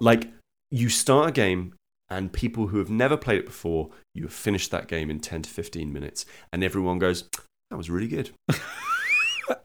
[0.00, 0.30] Like,
[0.70, 1.74] you start a game,
[2.12, 5.42] and people who have never played it before, you have finished that game in 10
[5.42, 7.24] to 15 minutes, and everyone goes,
[7.70, 8.30] That was really good.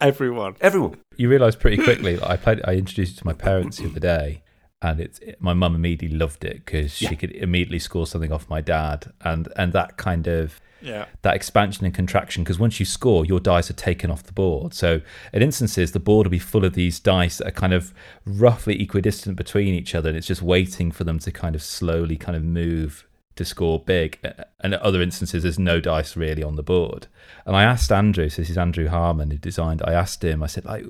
[0.02, 0.56] Everyone.
[0.60, 0.98] Everyone.
[1.18, 2.16] You realise pretty quickly.
[2.16, 2.62] that I played.
[2.66, 4.42] I introduced it to my parents the other day,
[4.82, 7.10] and it's my mum immediately loved it because Yeah.
[7.10, 11.06] she could immediately score something off my dad, and and that kind of Yeah.
[11.24, 14.74] that expansion and contraction because once you score your dice are taken off the board.
[14.74, 15.02] So
[15.34, 17.94] in instances the board will be full of these dice that are kind of
[18.26, 22.18] roughly equidistant between each other and it's just waiting for them to kind of slowly
[22.18, 24.20] kind of move to score big.
[24.60, 27.08] And at other instances there's no dice really on the board.
[27.46, 30.48] And i asked andrew so this is andrew harmon who designed i asked him i
[30.48, 30.86] said like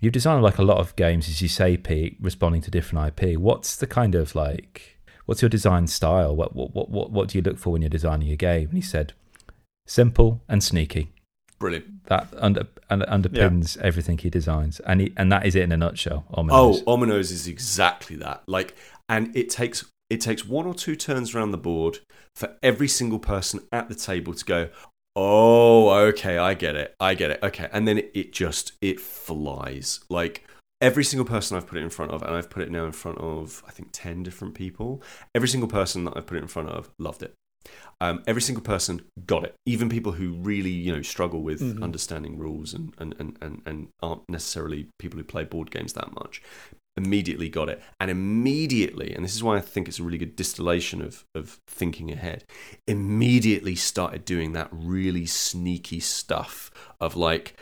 [0.00, 3.38] you've designed like a lot of games as you say pete responding to different ip
[3.38, 4.97] what's the kind of like
[5.28, 7.90] what's your design style what what what what, what do you look for when you're
[7.90, 9.12] designing a game and he said
[9.86, 11.12] simple and sneaky
[11.58, 12.04] Brilliant.
[12.04, 15.76] That under and underpins everything he designs, and he, and that is it in a
[15.76, 16.24] nutshell.
[16.32, 16.82] Ominoes.
[16.86, 18.44] Oh, Ominoes is exactly that.
[18.46, 18.76] Like,
[19.08, 21.98] and it takes it takes one or two turns around the board
[22.36, 24.68] for every single person at the table to go,
[25.16, 29.00] "Oh, okay, I get it, I get it, okay," and then it, it just it
[29.00, 30.00] flies.
[30.08, 30.46] Like
[30.80, 32.92] every single person I've put it in front of, and I've put it now in
[32.92, 35.02] front of I think ten different people.
[35.34, 37.34] Every single person that I've put it in front of loved it.
[38.00, 39.54] Um, every single person got it.
[39.66, 41.82] Even people who really, you know, struggle with Mhm.
[41.82, 46.14] understanding rules and, and, and, and, and aren't necessarily people who play board games that
[46.14, 46.40] much,
[46.96, 47.82] immediately got it.
[47.98, 51.58] And immediately, and this is why I think it's a really good distillation of, of
[51.66, 52.44] thinking ahead,
[52.86, 57.56] immediately started doing that really sneaky stuff of like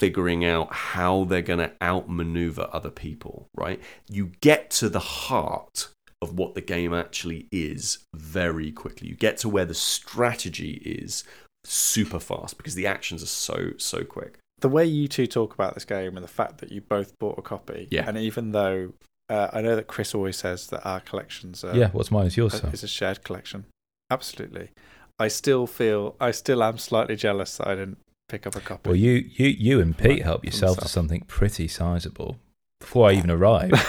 [0.00, 3.80] figuring out how they're going to outmaneuver other people, right?
[4.08, 5.88] You get to the heart
[6.22, 9.08] of what the game actually is very quickly.
[9.08, 11.24] You get to where the strategy is
[11.64, 14.38] super fast because the actions are so so quick.
[14.60, 17.38] the way you two talk about this game and the fact that you both bought
[17.38, 18.04] a copy, Yeah.
[18.08, 18.92] and even though
[19.28, 22.36] uh, I know that Chris always says that our collections are yeah, what's mine is
[22.36, 22.70] yours, sir.
[22.72, 23.64] is a shared collection,
[24.10, 24.70] absolutely.
[25.18, 27.98] I still feel I still am slightly jealous that I didn't
[28.30, 28.88] pick up a copy.
[28.88, 32.36] Well, you you you and Pete Right, helped yourself to something pretty sizable
[32.78, 33.74] before I even arrived.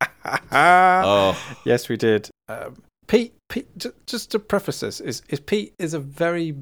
[0.52, 2.30] Oh, yes, we did.
[2.48, 6.56] Um, Pete, Pete, j- just to preface this, is, is Pete is a very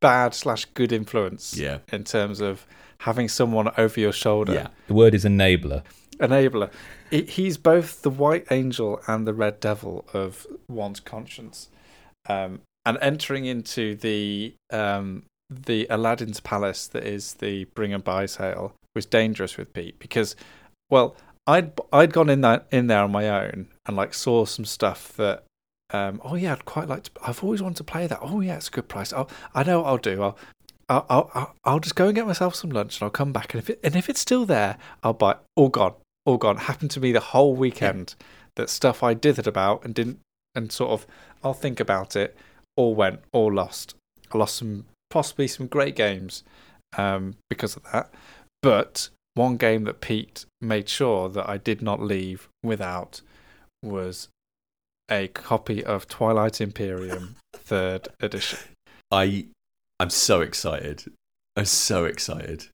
[0.00, 1.78] bad slash good influence yeah.
[1.92, 2.66] in terms of
[3.00, 4.52] having someone over your shoulder.
[4.52, 4.68] Yeah.
[4.86, 5.82] the word is enabler.
[6.18, 6.70] enabler.
[7.10, 11.68] He- He's both the white angel and the red devil of one's conscience.
[12.28, 18.26] Um, and entering into the um, the Aladdin's palace that is the bring and buy
[18.26, 20.34] sale was dangerous with Pete because,
[20.90, 24.64] well, I'd I'd gone in that in there on my own and like saw some
[24.64, 25.44] stuff that.
[25.90, 27.10] Um, oh yeah, I'd quite like to.
[27.22, 28.18] I've always wanted to play that.
[28.20, 29.12] Oh yeah, it's a good price.
[29.12, 30.20] I'll, I know what I'll do.
[30.20, 30.36] I'll,
[30.88, 33.54] I'll, I'll, I'll- just go and get myself some lunch and I'll come back.
[33.54, 35.36] And if it, and if it's still there, I'll buy.
[35.54, 36.56] All gone, all gone.
[36.56, 38.16] Happened to me the whole weekend.
[38.56, 40.18] That stuff I dithered about and didn't,
[40.56, 41.06] and sort of,
[41.44, 42.36] I'll think about it.
[42.74, 43.94] All went, all lost.
[44.34, 46.44] I lost some, possibly some great games,
[46.98, 48.12] um, because of that.
[48.60, 53.22] But one game that Pete made sure that I did not leave without
[53.82, 54.28] was
[55.10, 58.58] a copy of Twilight Imperium third edition.
[59.10, 59.46] I
[59.98, 61.04] I'm so excited.
[61.56, 62.66] I'm so excited.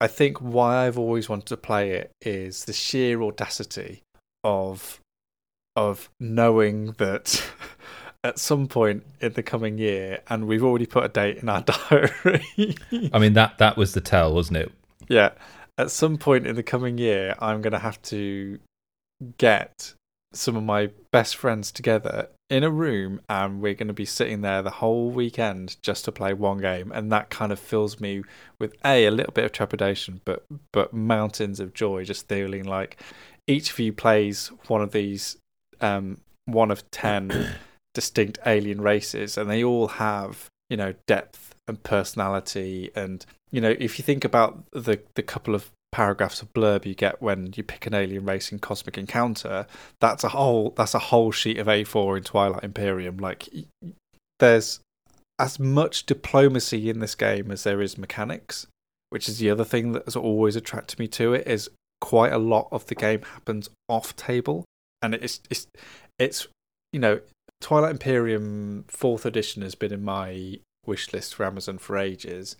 [0.00, 4.00] I think why I've always wanted to play it is the sheer audacity
[4.42, 5.00] of
[5.76, 7.44] of knowing that
[8.22, 11.62] at some point in the coming year, and we've already put a date in our
[11.90, 12.76] diary.
[13.12, 14.72] I mean that that was the tell, wasn't it?
[15.10, 15.30] yeah,
[15.76, 18.58] at some point in the coming year, I'm going to have to
[19.38, 19.94] get
[20.32, 24.42] some of my best friends together in a room and we're going to be sitting
[24.42, 28.22] there the whole weekend just to play one game and that kind of fills me
[28.60, 33.00] with a a little bit of trepidation but but mountains of joy just feeling like
[33.48, 35.36] each of you plays one of these
[35.80, 37.56] um one of 10
[37.94, 42.90] distinct alien races and they all have you know depth and personality.
[42.94, 46.94] And you know if you think about the the couple of paragraphs of blurb you
[46.94, 49.66] get when you pick an alien race in cosmic encounter
[50.00, 53.16] that's a whole that's a whole sheet of a4 in twilight imperium.
[53.16, 53.48] Like
[54.38, 54.80] there's
[55.38, 58.66] as much diplomacy in this game as there is mechanics
[59.10, 61.68] which is the other thing that has always attracted me to it is
[62.00, 64.64] quite a lot of the game happens off table.
[65.02, 65.66] And it's it's
[66.18, 66.48] it's
[66.92, 67.20] you know
[67.60, 72.56] twilight imperium fourth edition has been in my wish list for amazon for ages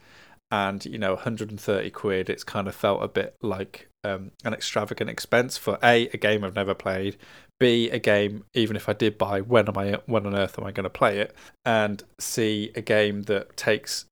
[0.50, 5.08] and you know 130 quid it's kind of felt a bit like um, an extravagant
[5.10, 7.16] expense for a a game i've never played
[7.58, 10.64] b a game even if i did buy when am i when on earth am
[10.64, 11.34] i going to play it
[11.64, 14.06] and c a game that takes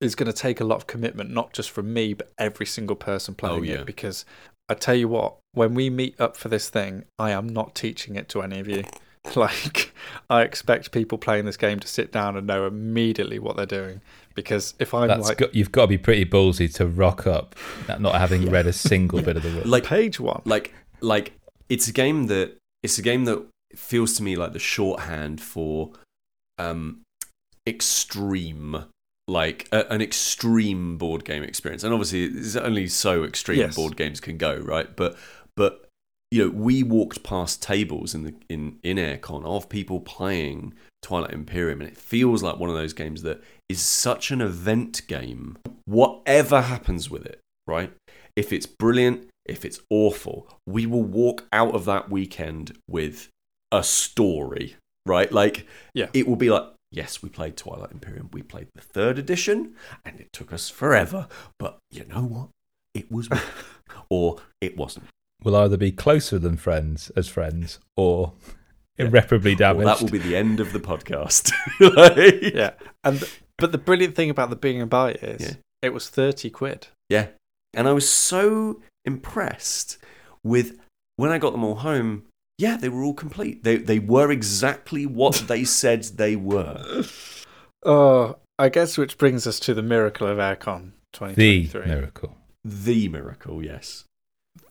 [0.00, 2.96] is going to take a lot of commitment not just from me but every single
[2.96, 3.74] person playing Oh, yeah.
[3.80, 4.24] it because
[4.68, 8.14] i tell you what when we meet up for this thing i am not teaching
[8.16, 8.84] it to any of you
[9.36, 9.92] like
[10.30, 14.00] i expect people playing this game to sit down and know immediately what they're doing
[14.34, 17.54] because if i'm That's like got, you've got to be pretty ballsy to rock up,
[17.98, 19.64] not having read a single bit of the book.
[19.66, 21.32] Like page one like like
[21.68, 25.90] it's a game that it's a game that feels to me like the shorthand for
[26.58, 27.00] um
[27.66, 28.84] extreme
[29.28, 33.74] like a, an extreme board game experience and obviously it's only so extreme Yes.
[33.74, 35.16] board games can go right but
[35.56, 35.85] but
[36.30, 41.32] you know we walked past tables in the in in Airecon of people playing twilight
[41.32, 45.56] imperium and it feels like one of those games that is such an event game
[45.84, 47.92] whatever happens with it right
[48.34, 53.28] if it's brilliant if it's awful we will walk out of that weekend with
[53.70, 56.08] a story right like Yeah.
[56.12, 58.30] it will be like Yes, we played Twilight Imperium.
[58.32, 61.26] We played the third edition, and it took us forever.
[61.58, 62.48] But you know what?
[62.94, 63.28] It was,
[64.08, 65.06] or it wasn't.
[65.42, 68.32] We'll either be closer than friends as friends or
[68.98, 69.84] irreparably damaged.
[69.84, 71.52] Well, that will be the end of the podcast.
[71.80, 72.72] Like- Yeah,
[73.04, 75.54] and th- but the brilliant thing about the being and buy is Yeah.
[75.82, 76.88] it was thirty quid.
[77.08, 77.28] Yeah.
[77.74, 79.98] And I was so impressed
[80.42, 80.78] with
[81.16, 82.24] when I got them all home.
[82.58, 83.62] Yeah, they were all complete.
[83.64, 87.04] They they were exactly what they said they were.
[87.84, 91.34] Oh, I guess which brings us to the miracle of Airecon 2023.
[91.34, 91.86] the 2023.
[91.94, 92.36] miracle.
[92.64, 94.04] The miracle, yes.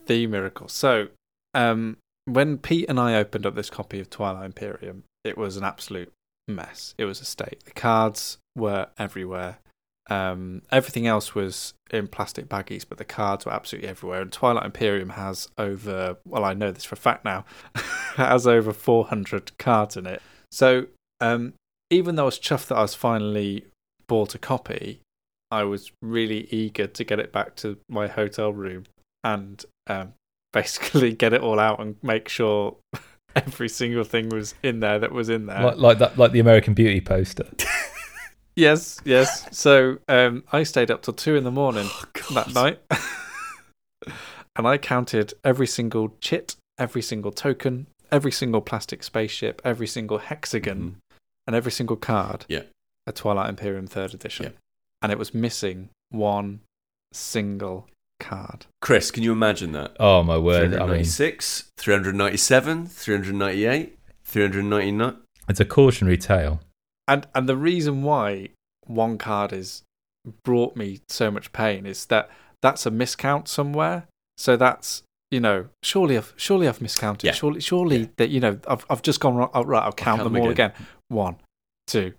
[0.07, 0.67] The miracle.
[0.67, 1.07] So,
[1.53, 5.63] um, when Pete and I opened up this copy of Twilight Imperium, it was an
[5.63, 6.11] absolute
[6.47, 6.93] mess.
[6.97, 7.63] It was a state.
[7.65, 9.59] The cards were everywhere.
[10.07, 14.21] Um, everything else was in plastic baggies, but the cards were absolutely everywhere.
[14.21, 17.45] And Twilight Imperium has over, well, I know this for a fact now,
[18.15, 20.21] has over 400 cards in it.
[20.51, 20.87] So,
[21.21, 21.53] um,
[21.89, 23.65] even though I was chuffed that I was finally
[24.07, 25.01] bought a copy,
[25.51, 28.85] I was really eager to get it back to my hotel room
[29.23, 30.13] and um,
[30.53, 32.77] basically get it all out and make sure
[33.35, 35.61] every single thing was in there that was in there.
[35.63, 37.47] like, like that, like the American Beauty poster.
[38.57, 39.49] Yes, yes.
[39.51, 41.89] So um, I stayed up till two in the morning
[42.33, 42.79] that night,
[44.55, 50.19] and I counted every single chit, every single token, every single plastic spaceship, every single
[50.19, 50.95] hexagon, Mhm.
[51.47, 52.45] and every single card.
[52.47, 52.63] Yeah.
[53.05, 54.51] A Twilight Imperium third edition, Yeah.
[55.01, 56.61] and it was missing one
[57.11, 58.65] single card.
[58.81, 59.95] Kris, can you imagine that?
[59.99, 60.67] Oh my word!
[60.73, 65.17] I mean, 396, 397, 398, 399.
[65.49, 66.59] it's a cautionary tale.
[67.07, 68.49] and and the reason why
[68.87, 69.83] one card is
[70.43, 72.29] brought me so much pain is that
[72.61, 74.05] that's a miscount somewhere.
[74.37, 77.23] So that's you know surely I've surely I've miscounted.
[77.25, 77.33] Yeah.
[77.33, 78.07] Surely surely Yeah.
[78.17, 79.49] that you know I've I've just gone wrong.
[79.53, 80.71] Oh, right, I'll count, count them them all again.
[80.71, 80.87] again.
[81.09, 81.35] One,
[81.87, 82.13] two.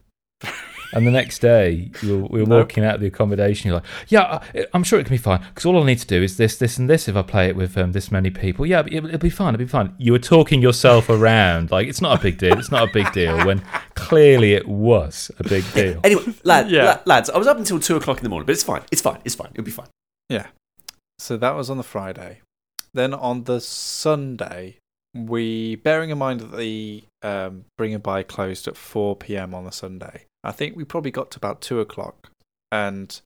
[0.97, 2.69] And the next day, you were, we were Nope.
[2.69, 3.69] walking out of the accommodation.
[3.69, 6.07] You're like, "Yeah, I- I'm sure it can be fine because all I need to
[6.07, 7.07] do is this, this, and this.
[7.07, 9.55] If I play it with um, this many people, yeah, it'll, it'll be fine.
[9.55, 12.59] It'll be fine." You were talking yourself around like it's not a big deal.
[12.59, 13.61] It's not a big deal when
[13.95, 16.01] clearly it was a big deal.
[16.03, 16.85] Anyway, lad, Yeah.
[16.85, 18.83] la- lads, I was up until two o'clock in the morning, but it's fine.
[18.91, 19.19] It's fine.
[19.25, 19.51] It's fine.
[19.53, 19.89] It'll be fine.
[20.31, 20.47] Yeah.
[21.19, 22.41] So that was on the Friday.
[22.95, 24.79] Then on the Sunday,
[25.15, 29.55] we bearing in mind that the um, bring and buy closed at four p.m.
[29.55, 30.25] on the Sunday.
[30.47, 32.31] I think we probably got to about two o'clock,
[32.71, 33.21] and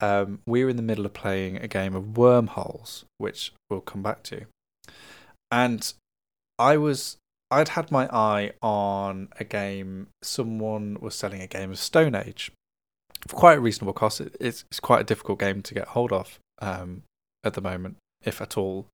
[0.00, 4.02] um, we were in the middle of playing a game of wormholes, which we'll come
[4.02, 4.46] back to.
[5.50, 5.92] And
[6.58, 7.18] I was
[7.50, 10.08] I'd had my eye on a game.
[10.22, 12.50] Someone was selling a game of Stone Age
[13.28, 14.20] for quite a reasonable cost.
[14.20, 17.02] It, it's it's quite a difficult game to get hold of um,
[17.44, 18.86] at the moment, if at all.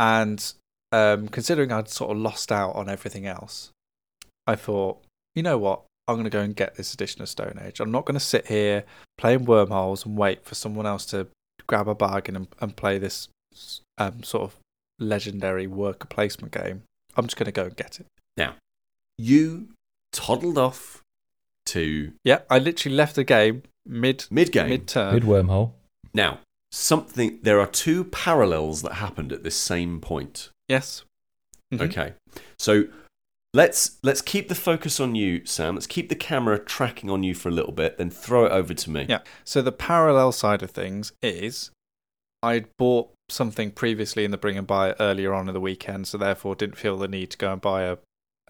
[0.00, 0.52] And
[0.90, 3.70] um, considering I'd sort of lost out on everything else,
[4.46, 5.00] I thought,
[5.36, 5.82] you know what?
[6.08, 7.80] I'm going to go and get this edition of Stone Age.
[7.80, 8.84] I'm not going to sit here
[9.18, 11.28] playing wormholes and wait for someone else to
[11.66, 13.28] grab a bargain and, and play this
[13.98, 14.56] um, sort of
[14.98, 16.82] legendary worker placement game.
[17.16, 18.06] I'm just going to go and get it.
[18.36, 18.54] Now,
[19.18, 19.68] you
[20.12, 21.02] toddled off
[21.66, 24.70] to Yeah, I literally left the game mid mid game.
[24.70, 25.12] mid term.
[25.12, 25.72] Good wormhole.
[26.14, 26.38] Now,
[26.72, 27.38] something.
[27.42, 30.48] There are two parallels that happened at this same point.
[30.68, 31.04] yes.
[31.74, 31.82] Mhm.
[31.82, 32.14] Okay,
[32.58, 32.84] so
[33.54, 35.74] let's let's keep the focus on you, Sam.
[35.74, 38.74] Let's keep the camera tracking on you for a little bit, then throw it over
[38.74, 39.06] to me.
[39.08, 39.20] Yeah.
[39.44, 41.70] So the parallel side of things is
[42.42, 46.18] I'd bought something previously in the bring and buy earlier on in the weekend, so
[46.18, 47.98] therefore didn't feel the need to go and buy a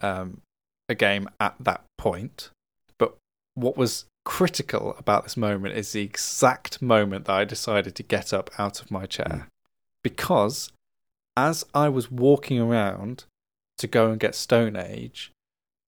[0.01, 0.43] um,
[0.89, 2.51] a game at that point.
[2.99, 3.17] But
[3.55, 8.33] what was critical about this moment is the exact moment that I decided to get
[8.33, 9.49] up out of my chair.
[10.03, 10.71] Because
[11.37, 13.25] as I was walking around
[13.79, 15.33] to go and get Stone Age,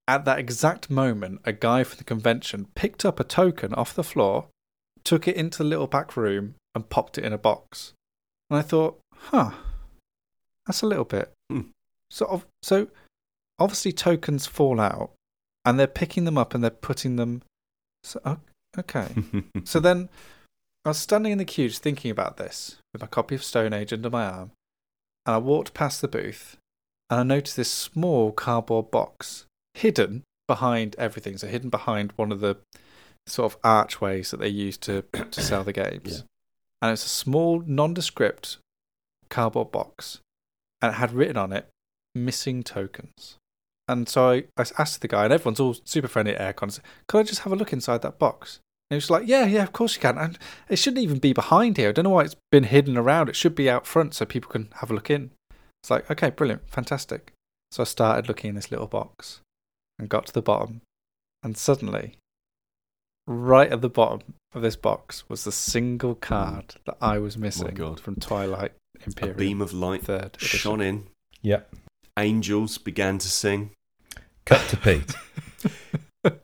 [0.09, 4.03] at that exact moment, a guy from the convention picked up a token off the
[4.03, 4.49] floor,
[5.05, 7.93] took it into the little back room, and popped it in a box.
[8.49, 9.53] And I thought, huh,
[10.67, 11.33] that's a little bit.
[11.51, 11.61] Hmm.
[12.11, 12.89] So, of- so
[13.59, 15.13] obviously tokens fall out,
[15.65, 17.43] and they're picking them up and they're putting them.
[18.03, 18.39] So,
[18.79, 19.15] okay.
[19.65, 20.09] so then,
[20.85, 23.93] I was standing in the queue thinking about this with my copy of Stone Age
[23.93, 24.51] under my arm,
[25.27, 26.57] and I walked past the booth,
[27.11, 31.37] and I noticed this small cardboard box hidden behind everything.
[31.37, 32.57] So hidden behind one of the
[33.27, 36.11] sort of archways that they use to to sell the games.
[36.11, 36.23] Yeah.
[36.83, 38.59] And it's a small, nondescript
[39.29, 40.21] cardboard box,
[40.81, 41.69] and it had written on it
[42.15, 43.37] "missing tokens."
[43.89, 46.79] And so I, I asked the guy, and everyone's all super friendly at Airecon.
[47.09, 48.61] Could I just have a look inside that box?
[48.89, 50.17] And he was like, Yeah, yeah, of course you can.
[50.17, 51.91] And it shouldn't even be behind here.
[51.91, 53.29] I don't know why it's been hidden around.
[53.29, 55.31] It should be out front so people can have a look in.
[55.83, 57.33] It's like, okay, brilliant, fantastic.
[57.71, 59.41] So I started looking in this little box
[59.99, 60.81] and got to the bottom
[61.43, 62.17] And suddenly,
[63.27, 64.21] right at the bottom
[64.55, 68.01] of this box was the single card that I was missing God.
[68.01, 69.37] from Twilight A Imperium.
[69.37, 70.59] beam of light third edition.
[70.59, 71.07] shone in.
[71.43, 71.73] Yep.
[72.19, 73.71] Angels began to sing.
[74.45, 75.15] Cut to Pete.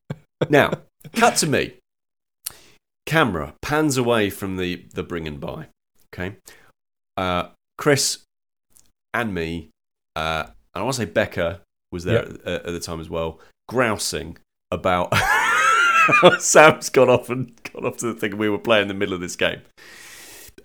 [0.51, 0.71] Now,
[1.15, 1.75] cut to me.
[3.07, 5.69] Camera pans away from the the bring and buy.
[6.13, 6.37] Okay,
[7.17, 8.19] uh, Chris
[9.15, 9.71] and me,
[10.15, 11.61] uh, and I want to say Becca
[11.93, 14.39] was there at, at the time as well, grousing
[14.71, 18.89] about how Sam's gone off and gone off to the thing we were playing in
[18.89, 19.63] the middle of this game.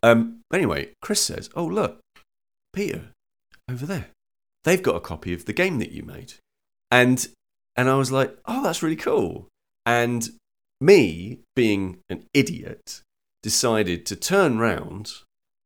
[0.04, 2.00] Um, anyway, Kris says, "Oh look,
[2.74, 3.10] Peter,
[3.70, 4.08] over there,
[4.64, 6.34] they've got a copy of the game that you made,"
[6.90, 7.28] and
[7.76, 9.48] and I was like, "Oh, that's really cool."
[9.86, 10.30] And
[10.80, 13.02] me, being an idiot,
[13.44, 15.14] decided to turn round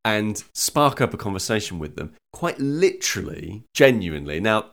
[0.06, 4.39] and spark up a conversation with them, quite literally, genuinely.
[4.39, 4.68] Now,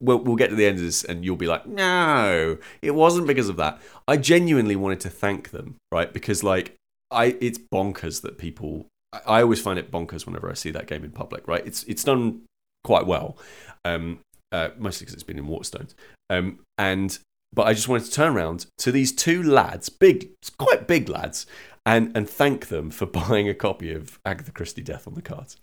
[0.00, 3.26] we'll, we'll get to the end of this and you'll be like, no, it wasn't
[3.26, 3.80] because of that.
[4.06, 6.12] I genuinely wanted to thank them, right?
[6.12, 6.76] Because, like,
[7.10, 8.86] I it's bonkers that people.
[9.12, 11.66] I I always find it bonkers whenever I see that game in public, right?
[11.66, 12.42] It's it's done
[12.84, 13.36] quite well,
[13.84, 15.94] um, uh, mostly because it's been in Waterstones,
[16.30, 17.18] um, and
[17.54, 21.46] but I just wanted to turn around to these two lads, big, quite big lads,
[21.84, 25.56] and and thank them for buying a copy of Agatha Christie Death on the Cards.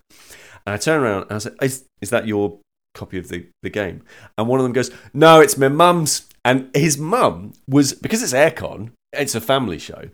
[0.66, 2.60] And I turn around and I said, "Is, is that your
[2.94, 4.04] copy of the, the game?"
[4.38, 8.34] And one of them goes, "No, it's my mum's." And his mum was because it's
[8.34, 10.10] Airecon, it's a family show.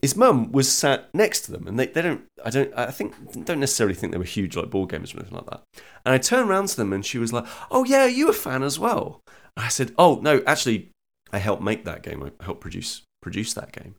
[0.00, 2.22] His mum was sat next to them, and they, they don't.
[2.44, 2.72] I don't.
[2.76, 5.62] I think don't necessarily think they were huge like ball games or anything like that.
[6.04, 8.32] And I turned around to them, and she was like, "Oh yeah, are you a
[8.32, 9.20] fan as well?"
[9.56, 10.90] I said, "Oh no, actually,
[11.32, 12.22] I helped make that game.
[12.22, 13.94] I helped produce produce that game."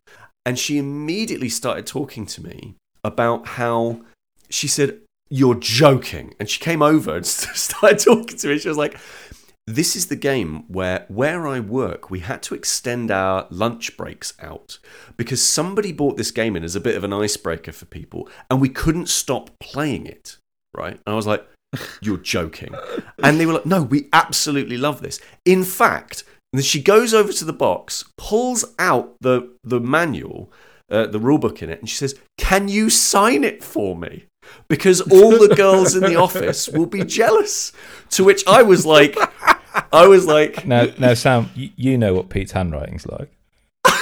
[0.46, 4.02] And she immediately started talking to me about how
[4.50, 8.58] she said, "You're joking," and she came over and started talking to me.
[8.58, 8.98] She was like,
[9.66, 14.34] "This is the game where where I work, we had to extend our lunch breaks
[14.40, 14.78] out
[15.16, 18.60] because somebody bought this game in as a bit of an icebreaker for people, and
[18.60, 20.36] we couldn't stop playing it."
[20.76, 20.94] Right?
[21.06, 21.46] And I was like,
[22.02, 22.74] "You're joking,"
[23.22, 25.20] and they were like, "No, we absolutely love this.
[25.44, 26.24] In fact."
[26.54, 30.52] And then she goes over to the box, pulls out the the manual,
[30.88, 34.26] uh, the rule book in it, and she says, "Can you sign it for me?"
[34.68, 37.72] Because all the girls in the office will be jealous.
[38.10, 39.16] To which I was like,
[39.92, 43.32] I was like, Now, now, Sam, you, you know what Pete's handwriting's like.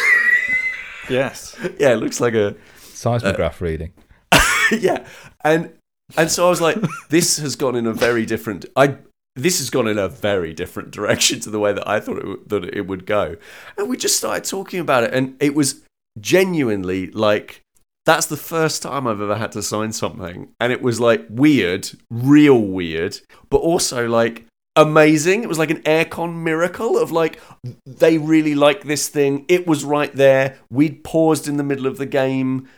[1.08, 1.56] Yes.
[1.80, 3.94] yeah, it looks like a Seismograph reading.
[4.70, 5.06] yeah,
[5.42, 5.72] and
[6.18, 6.76] and so I was like,
[7.08, 8.66] this has gone in a very different.
[8.76, 8.98] I
[9.34, 12.48] this has gone in a very different direction to the way that I thought it,
[12.48, 13.36] that it would go,
[13.76, 15.82] and we just started talking about it, and it was
[16.20, 17.62] genuinely like
[18.04, 21.90] that's the first time I've ever had to sign something, and it was like weird,
[22.10, 25.42] real weird, but also like amazing.
[25.42, 27.40] It was like an Airecon miracle of like
[27.86, 29.44] they really like this thing.
[29.48, 30.58] It was right there.
[30.70, 32.68] We'd paused in the middle of the game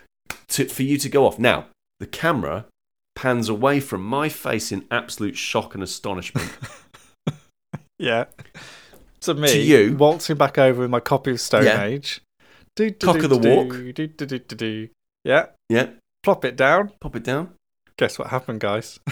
[0.49, 1.39] to, for you to go off.
[1.39, 1.67] Now
[2.01, 2.67] the camera
[3.17, 6.51] pans away from my face in absolute shock and astonishment.
[7.97, 8.25] Yeah.
[9.21, 9.97] To me, To you.
[9.97, 11.85] waltzing back over with my copy of Stone Yeah.
[11.85, 12.21] Age.
[12.75, 13.69] Do, do, Cock do, of the walk.
[13.71, 14.89] do, do, do, do, do.
[15.25, 15.47] Yeah.
[15.69, 15.91] yeah,
[16.25, 16.91] Plop it down.
[17.01, 17.53] pop it down.
[17.97, 18.99] Guess what happened, guys?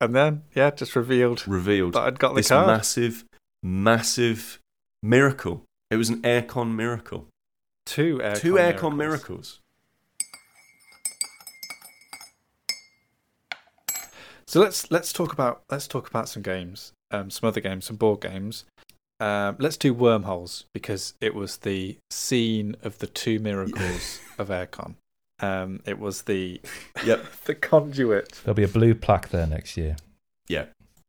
[0.00, 2.66] and then, yeah, just revealed Revealed that I'd got the this card.
[2.66, 3.24] massive,
[3.62, 4.58] massive
[5.02, 5.64] miracle.
[5.90, 7.26] It was an Airecon miracle.
[7.84, 8.98] Two Airecon Two Airecon miracles.
[8.98, 9.59] miracles.
[14.50, 17.94] So let's let's talk about let's talk about some games, um, some other games, some
[17.94, 18.64] board games.
[19.20, 24.96] Um, let's do wormholes because it was the scene of the two miracles of Airecon.
[25.38, 26.60] Um, it was the
[27.06, 27.26] Yep.
[27.44, 28.40] the conduit.
[28.42, 29.94] There'll be a blue plaque there next year.
[30.48, 30.64] Yeah.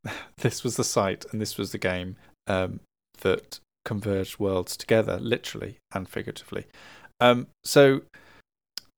[0.38, 2.80] This was the site, and this was the game um,
[3.22, 6.66] that converged worlds together, literally and figuratively.
[7.20, 8.02] Um, so,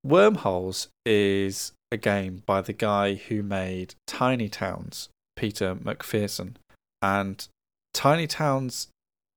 [0.06, 6.56] Wormholes is a game by the guy who made Tiny Towns, Peter McPherson,
[7.02, 7.48] and
[7.94, 8.88] Tiny Towns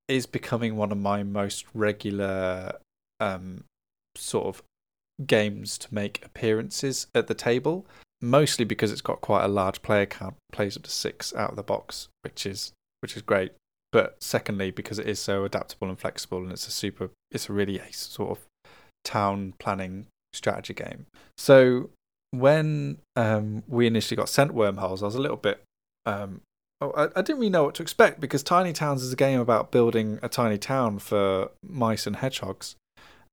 [0.07, 2.73] is becoming one of my most regular
[3.19, 3.63] um,
[4.15, 4.63] sort of
[5.25, 7.85] games to make appearances at the table.
[8.19, 11.55] Mostly because it's got quite a large player count, plays up to six out of
[11.55, 13.51] the box, which is which is great.
[13.91, 17.53] But secondly, because it is so adaptable and flexible, and it's a super, it's a
[17.53, 18.39] really ace sort of
[19.03, 21.05] town planning strategy game.
[21.37, 21.91] So
[22.39, 25.63] when um, we initially got sent wormholes, I was a little bit.
[26.05, 26.41] Um,
[26.81, 29.39] oh, I, I didn't really know what to expect because Tiny Towns is a game
[29.39, 32.75] about building a tiny town for mice and hedgehogs,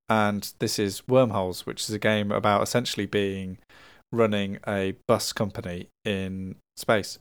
[0.08, 3.58] and this is Wormholes, which is a game about essentially being
[4.12, 7.18] running a bus company in space.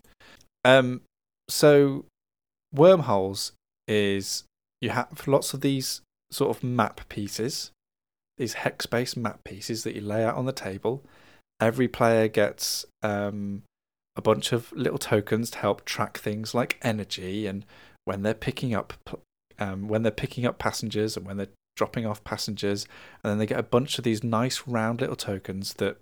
[0.65, 1.01] Um,
[1.49, 2.05] so
[2.73, 3.53] Wormholes
[3.88, 4.43] is
[4.81, 7.71] you have lots of these sort of map pieces,
[8.38, 11.03] these hex based map pieces that you lay out on the table.
[11.59, 13.63] Every player gets um,
[14.15, 17.65] a bunch of little tokens to help track things like energy and
[18.05, 18.93] when they're picking up
[19.59, 22.85] um, when they're picking up passengers and when they're dropping off passengers,
[23.23, 25.97] and then they get a bunch of these nice round little tokens that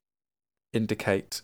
[0.73, 1.41] indicate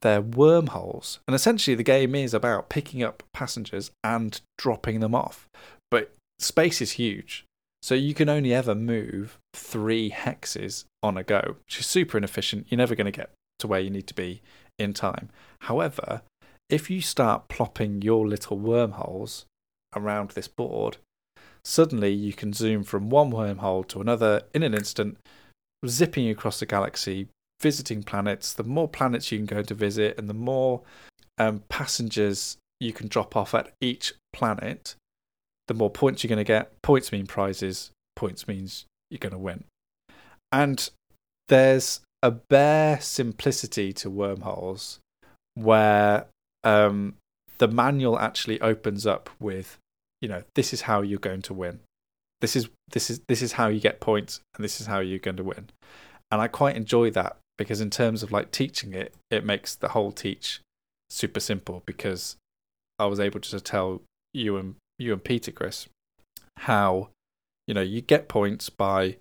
[0.00, 1.20] their wormholes.
[1.26, 5.48] And essentially, the game is about picking up passengers and dropping them off.
[5.90, 7.44] But space is huge.
[7.80, 12.66] So you can only ever move three hexes on a go, which is super inefficient.
[12.68, 14.40] You're never going to get to where you need to be
[14.78, 15.28] in time.
[15.62, 16.22] However,
[16.68, 19.46] if you start plopping your little wormholes
[19.96, 20.98] around this board,
[21.64, 25.18] suddenly you can zoom from one wormhole to another in an instant,
[25.86, 27.28] zipping across the galaxy,
[27.60, 28.52] visiting planets.
[28.52, 30.82] The more planets you can go to visit, and the more
[31.38, 34.94] um, passengers you can drop off at each planet,
[35.66, 36.70] the more points you're going to get.
[36.82, 39.64] Points mean prizes, points means you're going to win.
[40.52, 40.88] And
[41.48, 44.98] there's a bare simplicity to wormholes
[45.54, 46.26] where
[46.64, 47.14] um,
[47.58, 49.78] the manual actually opens up with
[50.20, 51.80] you know this is how you're going to win.
[52.40, 55.18] This is this is this is how you get points and this is how you're
[55.18, 55.70] going to win.
[56.30, 59.88] And i quite enjoy that because in terms of like teaching it it makes the
[59.88, 60.60] whole teach
[61.10, 62.36] super simple because
[62.98, 64.00] i was able to tell
[64.32, 65.88] you and you and peter Kris
[66.58, 67.08] how
[67.66, 69.16] you know you get points by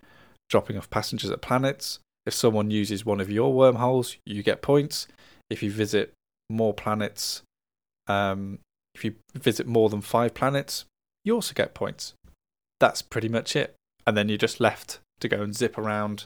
[0.50, 5.07] dropping off passengers at planets if someone uses one of your wormholes you get points
[5.49, 6.13] if you visit
[6.49, 7.41] more planets
[8.07, 8.59] um,
[8.97, 10.86] if you visit more than five planets,
[11.23, 12.13] you also get points.
[12.80, 13.75] That's pretty much it.
[14.05, 16.25] And then you're just left to go and zip around,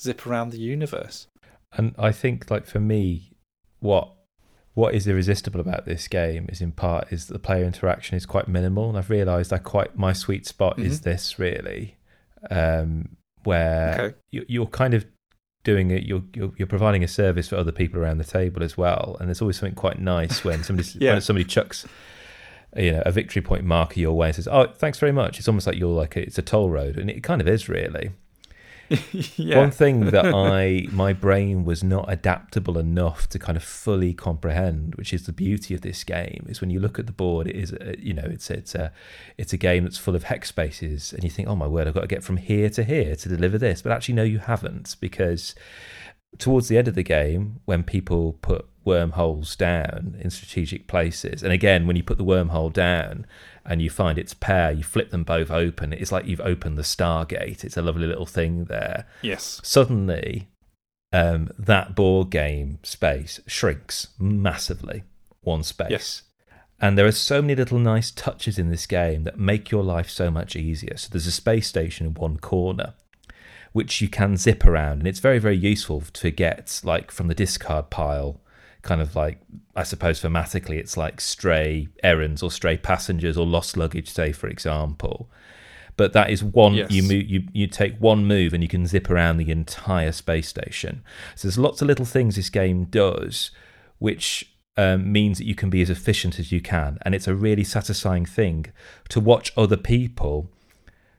[0.00, 1.26] zip around the universe.
[1.72, 3.32] And I think, like for me,
[3.80, 4.12] what
[4.74, 8.24] what is irresistible about this game is in part is that the player interaction is
[8.24, 10.86] quite minimal, and I've realised I quite my sweet spot mm-hmm.
[10.86, 11.96] is this really,
[12.50, 14.16] um, where okay.
[14.30, 15.06] you, you're kind of
[15.66, 18.78] doing it you're, you're, you're providing a service for other people around the table as
[18.78, 19.16] well.
[19.18, 21.14] And there's always something quite nice when somebody yeah.
[21.14, 21.84] when somebody chucks
[22.76, 25.38] you know a victory point marker your way and says oh thanks very much.
[25.38, 26.96] It's almost like you're like a, it's a toll road.
[26.96, 28.12] And it kind of is really
[29.36, 29.58] yeah.
[29.58, 34.94] One thing that I my brain was not adaptable enough to kind of fully comprehend,
[34.94, 37.56] which is the beauty of this game, is when you look at the board, it
[37.56, 38.92] is a, you know it's it's a
[39.36, 41.94] it's a game that's full of hex spaces, and you think, oh my word, I've
[41.94, 44.96] got to get from here to here to deliver this, but actually no, you haven't,
[45.00, 45.54] because
[46.38, 51.52] towards the end of the game, when people put wormholes down in strategic places, and
[51.52, 53.26] again, when you put the wormhole down
[53.68, 55.92] and you find its pair, you flip them both open.
[55.92, 57.64] It's like you've opened the Stargate.
[57.64, 59.06] It's a lovely little thing there.
[59.22, 59.60] Yes.
[59.62, 60.48] Suddenly,
[61.12, 65.04] um, that board game space shrinks massively,
[65.40, 65.90] one space.
[65.90, 66.22] Yes.
[66.80, 70.10] And there are so many little nice touches in this game that make your life
[70.10, 70.96] so much easier.
[70.96, 72.94] So there's a space station in one corner
[73.72, 75.00] which you can zip around.
[75.00, 78.40] And it's very, very useful to get, like, from the discard pile,
[78.86, 79.40] kind of like,
[79.74, 84.48] I suppose, thematically, it's like stray errands or stray passengers or lost luggage, say, for
[84.48, 85.28] example.
[85.96, 86.90] But that is one yes.
[86.90, 90.48] you move, you you take one move and you can zip around the entire space
[90.48, 91.02] station.
[91.34, 93.50] So there's lots of little things this game does,
[93.98, 97.34] which um, means that you can be as efficient as you can, and it's a
[97.34, 98.66] really satisfying thing
[99.08, 100.50] to watch other people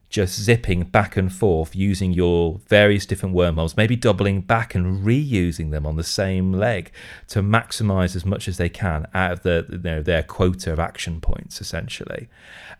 [0.10, 5.72] just zipping back and forth using your various different wormholes, maybe doubling back and reusing
[5.72, 6.92] them on the same leg
[7.28, 10.80] to maximize as much as they can out of the, you know, their quota of
[10.80, 12.30] action points, essentially.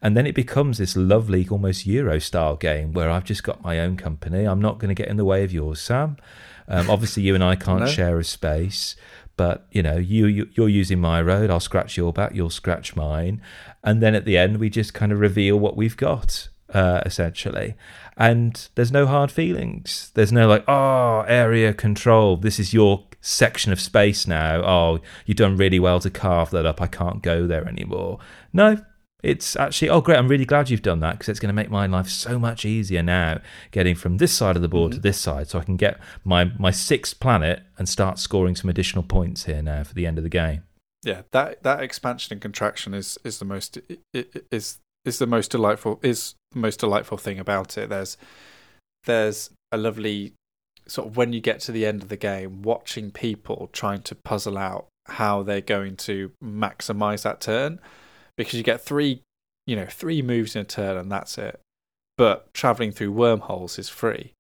[0.02, 3.80] And then it becomes this lovely, almost Euro style game where I've just got my
[3.80, 4.46] own company.
[4.46, 6.18] I'm not going to get in the way of yours, Sam.
[6.70, 7.88] Um, obviously, you and I can't no.
[7.88, 8.96] share a space,
[9.38, 12.96] but you know you, you are using my road i'll scratch your back you'll scratch
[12.96, 13.40] mine
[13.84, 17.76] and then at the end we just kind of reveal what we've got uh, essentially.
[18.16, 20.12] And there's no hard feelings.
[20.16, 22.38] There's no like, oh, area control.
[22.38, 24.64] This is your section of space now.
[24.64, 26.82] Oh, you've done really well to carve that up.
[26.82, 28.20] I can't go there anymore.
[28.54, 28.78] No,
[29.24, 30.18] it's actually, oh, great.
[30.18, 32.66] I'm really glad you've done that because it's going to make my life so much
[32.66, 33.40] easier now
[33.72, 34.98] getting from this side of the board mm-hmm.
[34.98, 38.70] to this side so I can get my, my sixth planet and start scoring some
[38.70, 40.64] additional points here now for the end of the game.
[41.04, 43.78] Yeah, that that expansion and contraction is is the most
[44.14, 47.90] is is the most delightful is the most delightful thing about it.
[47.90, 48.18] There's
[49.06, 50.34] there's a lovely
[50.88, 54.16] sort of when you get to the end of the game, watching people trying to
[54.16, 57.80] puzzle out how they're going to maximize that turn,
[58.38, 59.22] because you get three,
[59.66, 61.60] you know, three moves in a turn and that's it.
[62.18, 64.34] But traveling through wormholes is free,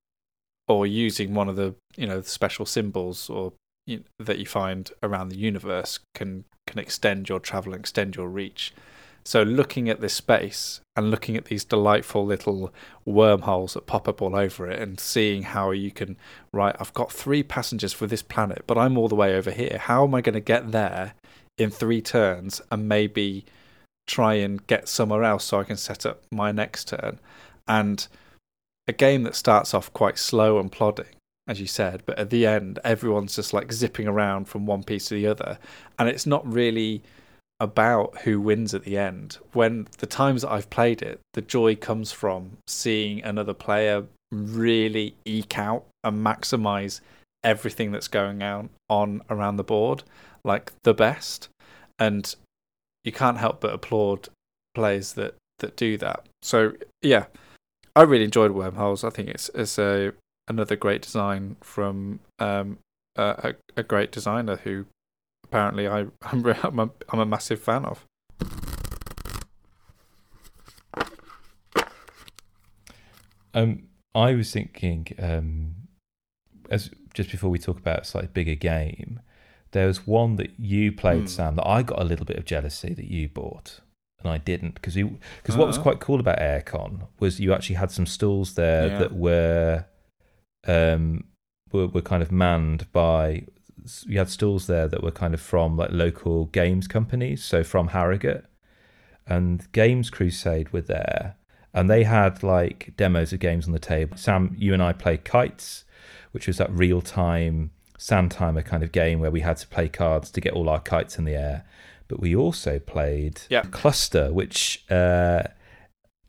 [0.67, 3.53] or using one of the you know the special symbols or
[3.85, 8.15] you know, that you find around the universe can can extend your travel and extend
[8.15, 8.73] your reach
[9.27, 12.73] So looking at this space and looking at these delightful little
[13.03, 16.15] wormholes that pop up all over it and seeing how you can
[16.53, 19.79] right, I've got three passengers for this planet, but I'm all the way over here.
[19.81, 21.13] How am I going to get there
[21.57, 23.43] in three turns and maybe
[24.07, 27.19] try and get somewhere else so I can set up my next turn?
[27.67, 28.07] And
[28.87, 31.07] a game that starts off quite slow and plodding
[31.49, 35.07] as you said, but at the end, everyone's just like zipping around from one piece
[35.07, 35.57] to the other,
[35.97, 37.01] and it's not really
[37.59, 39.37] about who wins at the end.
[39.53, 45.15] When the times that I've played it, the joy comes from seeing another player really
[45.25, 47.01] eke out and maximize
[47.43, 50.03] everything that's going on on around the board
[50.43, 51.49] like the best.
[51.97, 52.33] And
[53.03, 54.29] you can't help but applaud
[54.75, 56.27] players that that do that.
[56.43, 57.25] So yeah
[57.97, 59.03] i really enjoyed wormholes.
[59.03, 60.13] I think it's it's a
[60.47, 62.77] another great design from um,
[63.17, 64.85] a, a great designer who
[65.57, 68.05] apparently I, I'm, I'm, a, I'm a massive fan of.
[73.53, 75.75] Um, I was thinking, um,
[76.69, 79.19] as just before we talk about a slightly bigger game,
[79.71, 81.29] there was one that you played, mm.
[81.29, 83.81] Sam, that I got a little bit of jealousy that you bought
[84.19, 85.83] and I didn't because you because what was uh-huh.
[85.83, 88.99] quite cool about Airecon was you actually had some stalls there yeah.
[88.99, 89.85] that were
[90.67, 91.25] um,
[91.71, 93.45] were, were kind of manned by
[94.07, 97.89] you had stalls there that were kind of from like local games companies, so from
[97.89, 98.45] Harrogate,
[99.25, 101.35] and Games Crusade were there,
[101.73, 104.17] and they had like demos of games on the table.
[104.17, 105.83] Sam, you and I played Kites,
[106.31, 109.89] which was that real time sand timer kind of game where we had to play
[109.89, 111.65] cards to get all our kites in the air.
[112.07, 113.63] But we also played yeah.
[113.63, 115.43] Kluster, which uh,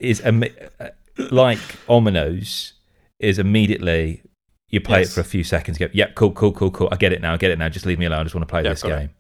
[0.01, 0.45] is um,
[1.31, 2.73] like Ominoes,
[3.21, 4.23] is immediately
[4.71, 5.11] you play yes.
[5.11, 5.81] it for a few seconds.
[5.81, 6.89] You go, yep, cool, cool, cool, cool.
[6.93, 7.33] I get it now.
[7.33, 7.69] I get it now.
[7.69, 8.21] Just leave me alone.
[8.21, 8.93] I just want to play this game.
[8.93, 9.11] It.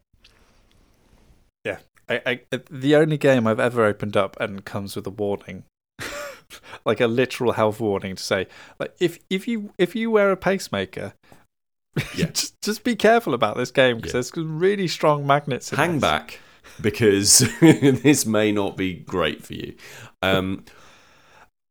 [1.65, 1.79] Yeah,
[2.09, 5.65] I, I, the only game I've ever opened up and comes with a warning,
[6.85, 8.47] like a literal health warning to say,
[8.79, 11.15] like if if you if you wear a pacemaker,
[12.15, 12.27] yeah.
[12.27, 14.21] just just be careful about this game because yeah.
[14.21, 15.71] there's really strong magnets.
[15.71, 16.03] Hang this.
[16.03, 16.41] back
[16.81, 19.75] because this may not be great for you.
[20.23, 20.65] Um,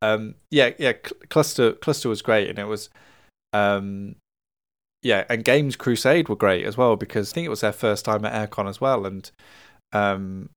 [0.01, 0.93] um, yeah, yeah.
[1.29, 2.89] Kluster Kluster was great, and it was
[3.53, 4.15] um,
[5.01, 8.05] yeah, and Games Crusade were great as well because I think it was their first
[8.05, 9.29] time at Airecon as well, and
[9.93, 10.49] um,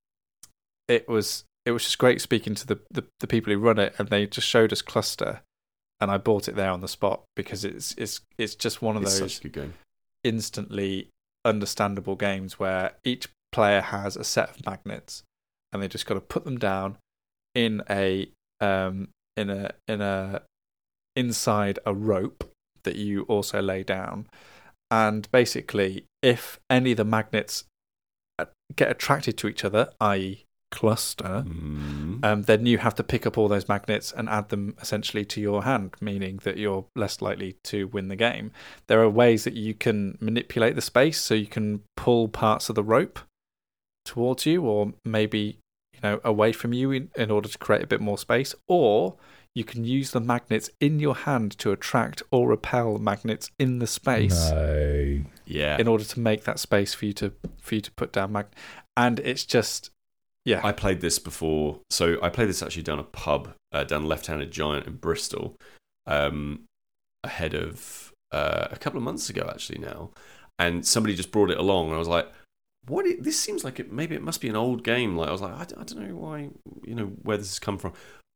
[0.89, 3.95] it was it was just great speaking to the, the, the people who run it,
[3.99, 5.43] and they just showed us Kluster,
[6.01, 9.03] and I bought it there on the spot because it's it's it's just one of
[9.03, 9.41] it's those
[10.25, 11.09] instantly
[11.45, 15.23] understandable games where each player has a set of magnets,
[15.73, 16.97] and they just got to put them down
[17.55, 18.31] in a
[18.61, 20.43] um in a in a
[21.15, 22.51] inside a rope
[22.85, 24.27] that you also lay down.
[24.91, 27.65] And basically, if any of the magnets
[28.39, 32.25] uh, get attracted to each other, i.e., cluster, mm.
[32.25, 35.41] um, then you have to pick up all those magnets and add them essentially to
[35.41, 38.53] your hand, meaning that you're less likely to win the game.
[38.87, 42.75] There are ways that you can manipulate the space, so you can pull parts of
[42.75, 43.19] the rope
[44.05, 45.59] towards you, or maybe
[45.93, 49.17] you know away from you in, in order to create a bit more space, or
[49.55, 53.87] you can use the magnets in your hand to attract or repel magnets in the
[53.87, 54.51] space.
[54.51, 55.23] No.
[55.45, 55.77] Yeah.
[55.79, 58.47] In order to make that space for you to for you to put down mag,
[58.97, 59.91] and it's just
[60.45, 60.61] yeah.
[60.63, 64.27] I played this before, so I played this actually down a pub uh, down Left
[64.27, 65.57] Handed Giant in Bristol,
[66.07, 66.65] um,
[67.25, 70.11] ahead of uh, a couple of months ago actually now,
[70.59, 72.31] and somebody just brought it along, and I was like.
[72.87, 75.33] What it, this seems like it maybe it must be an old game like I
[75.33, 76.49] was like I, I don't know why
[76.83, 77.93] you know where this has come from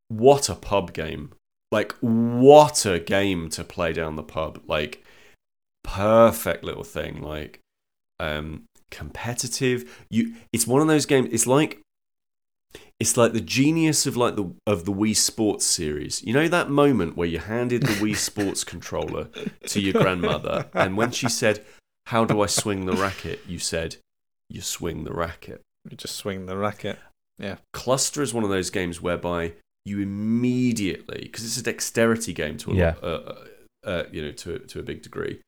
[0.09, 1.33] what a pub game.
[1.73, 4.63] Like, what a game to play down the pub.
[4.67, 5.05] Like,
[5.83, 7.21] perfect little thing.
[7.21, 7.61] Like,
[8.21, 10.05] um, competitive.
[10.11, 11.29] You, it's one of those games.
[11.33, 11.81] It's like,
[13.01, 16.23] it's like the genius of like the of the Wii Sports series.
[16.23, 19.29] You know that moment where you handed the Wii Sports controller
[19.67, 21.65] to your grandmother, and when she said,
[22.07, 23.97] "How do I swing the racket?" you said,
[24.49, 26.99] "You swing the racket." You just swing the racket.
[27.39, 27.57] Yeah.
[27.73, 29.55] Kluster is one of those games whereby
[29.85, 32.95] you immediately because it's a dexterity game to a yeah.
[33.03, 33.45] uh, uh,
[33.87, 35.41] uh, you know to to a big degree.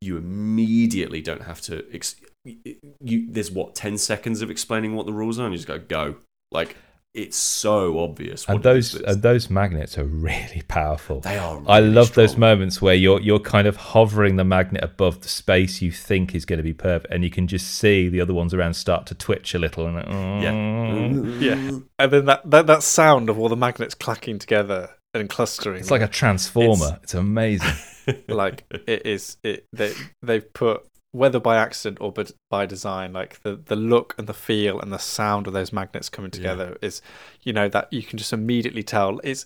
[0.00, 1.84] You immediately don't have to.
[1.92, 5.68] Ex- you there's what ten seconds of explaining what the rules are, and you just
[5.68, 6.16] go go
[6.50, 6.76] like
[7.12, 8.48] it's so obvious.
[8.48, 11.20] And those and those magnets are really powerful.
[11.20, 11.56] They are.
[11.56, 12.26] Really I love strong.
[12.26, 16.34] those moments where you're you're kind of hovering the magnet above the space you think
[16.34, 19.06] is going to be perfect, and you can just see the other ones around start
[19.06, 19.86] to twitch a little.
[19.86, 21.40] And like, yeah, mm.
[21.40, 21.78] yeah.
[21.98, 25.80] And then that, that that sound of all the magnets clacking together and clustering.
[25.80, 26.98] It's like a transformer.
[27.02, 27.74] It's, it's amazing.
[28.28, 29.36] like it is.
[29.42, 34.14] It they they've put whether by accident or but by design, like the the look
[34.18, 37.02] and the feel and the sound of those magnets coming together is,
[37.42, 39.20] you know, that you can just immediately tell.
[39.24, 39.44] It's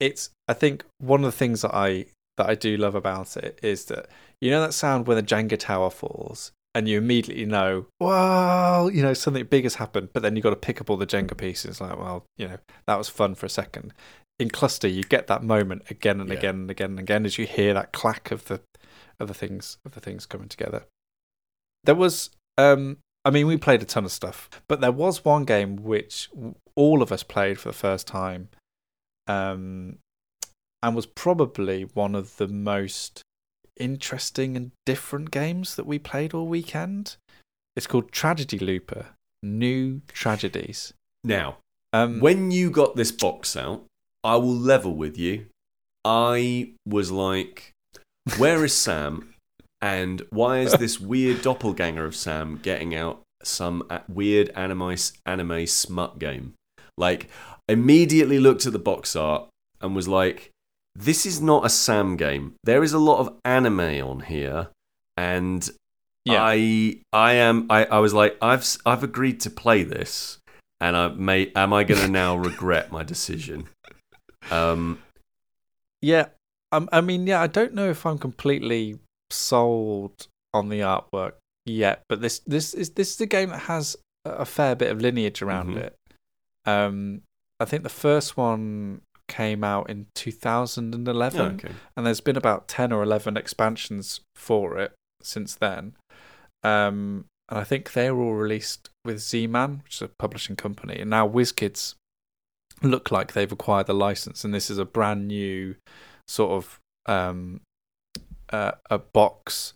[0.00, 0.30] it's.
[0.48, 2.06] I think one of the things that I
[2.38, 4.08] that I do love about it is that
[4.40, 9.02] you know that sound when the Jenga tower falls and you immediately know, well, you
[9.02, 11.36] know, something big has happened, but then you've got to pick up all the Jenga
[11.36, 11.82] pieces.
[11.82, 12.56] Like, well, you know,
[12.86, 13.92] that was fun for a second.
[14.38, 16.38] In Kluster, you get that moment again and Yeah.
[16.38, 18.60] again and again and again as you hear that clack of the
[19.20, 20.84] of the things of the things coming together.
[21.84, 25.44] There was, um, I mean, we played a ton of stuff, but there was one
[25.44, 26.30] game which
[26.76, 28.48] all of us played for the first time,
[29.26, 29.98] um,
[30.82, 33.22] and was probably one of the most
[33.78, 37.16] interesting and different games that we played all weekend.
[37.74, 39.06] It's called Tragedy Looper:
[39.42, 40.92] New Tragedies.
[41.24, 41.58] Now,
[41.94, 43.84] Um, when you got this box out,
[44.24, 45.46] I will level with you.
[46.04, 47.72] I was like,
[48.38, 49.31] where is Sam?
[49.82, 56.18] And why is this weird doppelganger of Sam getting out some weird anime, anime smut
[56.18, 56.54] game?
[56.96, 57.28] Like,
[57.68, 59.48] immediately looked at the box art
[59.80, 60.50] and was like,
[60.94, 62.54] this is not a Sam game.
[62.62, 64.68] There is a lot of anime on here.
[65.16, 65.68] And
[66.24, 70.38] yeah, I I am I, I was like I've I've agreed to play this
[70.80, 73.68] and I may am I going to now regret my decision
[74.50, 74.98] um
[76.02, 76.26] yeah.
[76.72, 77.40] Um, I mean, yeah.
[77.40, 78.98] I don't know if I'm completely
[79.32, 81.32] sold on the artwork
[81.66, 85.00] yet, but this this is this is a game that has a fair bit of
[85.00, 85.76] lineage around Mhm.
[85.78, 85.96] it.
[86.64, 87.22] Um,
[87.58, 91.40] I think the first one came out in 2011.
[91.40, 95.94] yeah, okay and there's been about 10 or 11 expansions for it since then
[96.64, 100.98] um, and i think they were all released with z-man which is a publishing company
[100.98, 101.94] and now WizKids
[102.82, 105.76] look like they've acquired the license and this is a brand new
[106.28, 107.60] sort of um,
[108.52, 109.74] uh, a box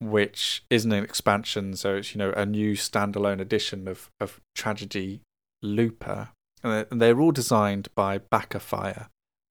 [0.00, 5.20] which isn't an expansion so it's you know a new standalone edition of, of tragedy
[5.62, 6.30] looper
[6.62, 9.08] and they're, all designed by Baka Fire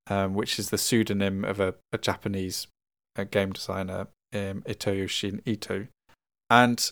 [0.09, 2.67] um, which is the pseudonym of a, a Japanese
[3.15, 5.87] uh, game designer, um, Itoyoshin Ito.
[6.49, 6.91] And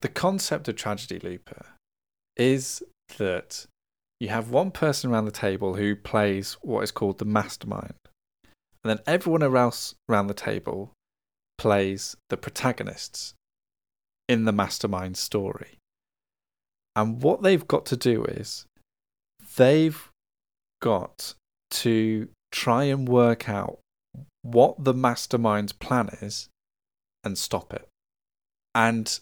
[0.00, 1.66] the concept of Tragedy Looper
[2.36, 2.82] is
[3.18, 3.66] that
[4.18, 7.94] you have one person around the table who plays what is called the mastermind,
[8.84, 10.92] and then everyone else around the table
[11.56, 13.34] plays the protagonists
[14.28, 15.78] in the mastermind story.
[16.94, 18.66] And what they've got to do is
[19.56, 20.08] they've
[20.80, 21.34] got
[21.70, 23.78] to try and work out
[24.42, 26.48] what the mastermind's plan is
[27.24, 27.88] and stop it.
[28.74, 29.18] And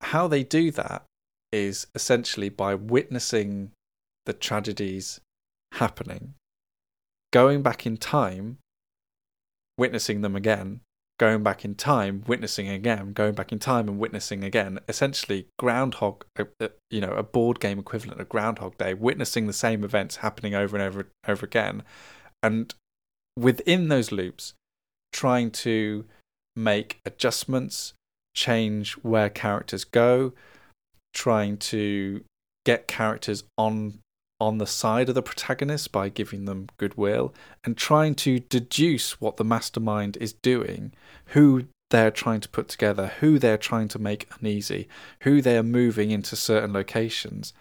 [0.00, 1.04] how they do that
[1.52, 3.70] is essentially by witnessing
[4.26, 5.20] the tragedies
[5.74, 6.34] happening,
[7.36, 8.56] going back in time,
[9.76, 10.80] witnessing them again,
[11.20, 14.78] going back in time, witnessing again, going back in time and witnessing again.
[14.88, 19.52] Essentially, Groundhog, uh, uh, you know, a board game equivalent of Groundhog Day, witnessing the
[19.52, 21.82] same events happening over and over over again,
[22.42, 22.74] and
[23.38, 24.54] within those loops,
[25.12, 26.06] trying to
[26.56, 27.92] make adjustments,
[28.34, 30.32] change where characters go,
[31.12, 32.24] trying to
[32.64, 33.98] get characters on
[34.38, 37.34] on the side of the protagonist by giving them goodwill
[37.64, 40.92] and trying to deduce what the mastermind is doing,
[41.26, 44.88] who they're trying to put together, who they're trying to make uneasy,
[45.22, 47.52] who they're moving into certain locations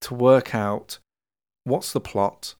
[0.00, 0.98] to work out
[1.64, 2.54] what's the plot,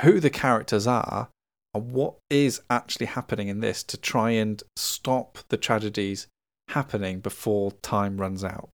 [0.00, 1.28] who the characters are,
[1.72, 6.26] and what is actually happening in this to try and stop the tragedies
[6.68, 8.68] happening before time runs out.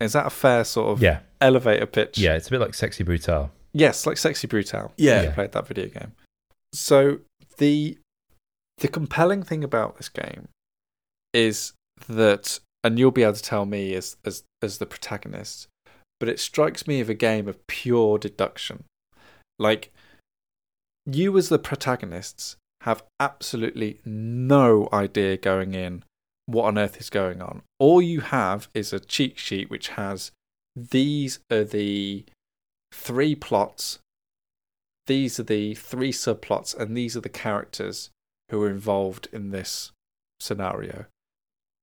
[0.00, 2.18] Is that a fair sort of Yeah, elevator pitch?
[2.18, 3.50] yeah, it's a bit like Sexy Brutale.
[3.72, 4.90] Yes, like Sexy Brutale.
[4.96, 5.22] Yeah.
[5.22, 6.12] I played that video game.
[6.72, 7.18] So
[7.58, 7.98] the
[8.78, 10.48] the compelling thing about this game
[11.34, 11.72] is
[12.08, 15.68] that, and you'll be able to tell me as as as the protagonist,
[16.18, 18.84] but it strikes me of a game of pure deduction.
[19.58, 19.92] Like
[21.06, 26.02] you as the protagonists have absolutely no idea going in
[26.52, 27.62] what on earth is going on.
[27.78, 30.32] All you have is a cheat sheet which has
[30.76, 32.24] these are the
[32.92, 33.98] three plots,
[35.06, 38.10] these are the three subplots, and these are the characters
[38.50, 39.92] who are involved in this
[40.38, 41.06] scenario.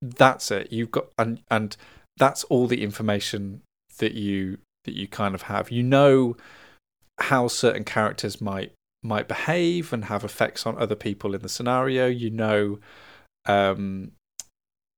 [0.00, 0.72] That's it.
[0.72, 1.76] You've got and and
[2.16, 3.62] that's all the information
[3.98, 5.70] that you that you kind of have.
[5.70, 6.36] You know
[7.18, 12.06] how certain characters might might behave and have effects on other people in the scenario.
[12.06, 12.78] You know
[13.46, 14.12] um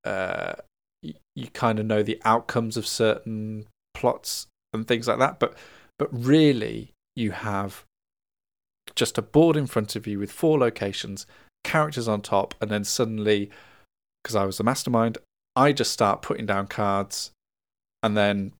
[0.04, 0.52] uh
[1.02, 5.54] you, you kind of know the outcomes of certain plots and things like that but
[5.98, 7.84] but really you have
[8.96, 11.26] just a board in front of you with four locations
[11.64, 13.50] characters on top and then suddenly
[14.22, 15.18] because I was the mastermind.
[15.56, 17.32] I just start putting down cards,
[18.02, 18.52] and then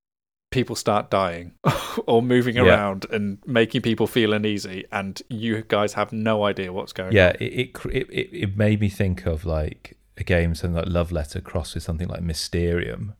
[0.51, 1.53] people start dying
[2.07, 2.63] or moving Yeah.
[2.65, 7.29] around and making people feel uneasy, and you guys have no idea what's going yeah,
[7.29, 7.35] on.
[7.41, 11.11] it, it it it it made me think of like a game, something like Love
[11.11, 13.15] Letter crossed with something like Mysterium,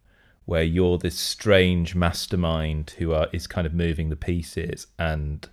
[0.45, 5.49] where you're this strange mastermind who are is kind of moving the pieces, and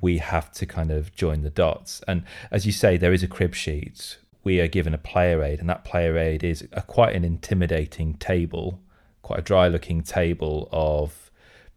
[0.00, 2.02] we have to kind of join the dots.
[2.06, 4.18] And as you say, there is a crib sheet.
[4.42, 8.14] We are given a player aid, and that player aid is a, quite an intimidating
[8.14, 8.80] table,
[9.22, 11.23] quite a dry-looking table of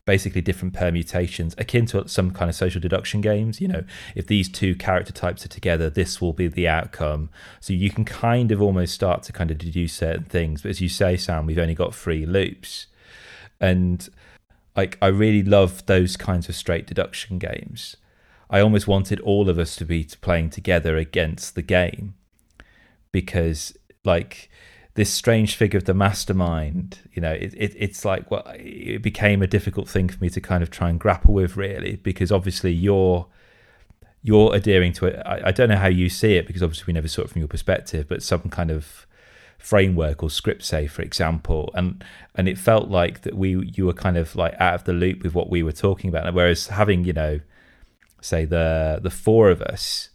[0.07, 3.59] basically different permutations akin to some kind of social deduction games.
[3.61, 3.83] You know
[4.15, 7.29] if these two character types are together this will be the outcome.
[7.59, 10.63] So you can kind of almost start to kind of deduce certain things.
[10.63, 12.87] But as you say sam we've only got three loops.
[13.59, 14.09] And
[14.75, 17.97] like i really love those kinds of straight deduction games.
[18.49, 22.15] I almost wanted all of us to be playing together against the game.
[23.11, 24.49] Because like
[24.97, 29.43] this strange figure of the mastermind, you know, it, it, it's like well, it became
[29.43, 32.71] a difficult thing for me to kind of try and grapple with, really, because obviously
[32.71, 33.27] you're
[34.23, 35.21] you're adhering to it.
[35.23, 37.41] I, I don't know how you see it because obviously we never saw it from
[37.41, 39.05] your perspective, but some kind of
[39.59, 43.93] framework or script, say, for example, and and it felt like that we you were
[43.93, 47.05] kind of like out of the loop with what we were talking about, whereas having
[47.05, 47.39] you know,
[48.19, 50.09] say the the four of us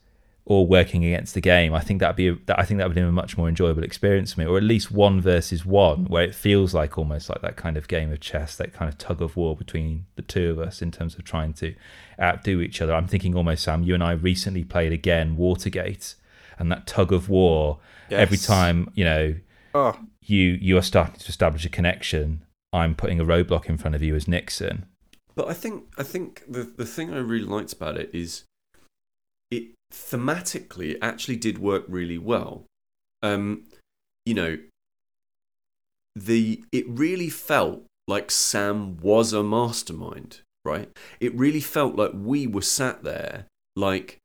[0.45, 2.97] all working against the game, I think that'd be a, that I think that would
[2.97, 6.25] be a much more enjoyable experience for me, or at least one versus one, where
[6.25, 9.23] it feels like almost like that kind of game of chess, that kind of tug
[9.23, 11.75] of war between the two of us in terms of trying to
[12.21, 12.95] outdo each other.
[12.95, 16.17] I'm thinking almost, Sam, you and I recently played again Watergate,
[16.59, 17.79] and that tug of war.
[18.11, 19.35] Every time you know
[19.75, 23.95] Oh, you you are starting to establish a connection, I'm putting a roadblock in front
[23.95, 24.87] of you as Nixon.
[25.35, 28.45] But I think I think the the thing I really liked about it is
[29.51, 32.65] it thematically it actually did work really well.
[33.23, 33.65] Um,
[34.25, 34.59] you know,
[36.17, 40.91] the it really felt like Sam was a mastermind, right?
[41.21, 44.19] It really felt like we were sat there like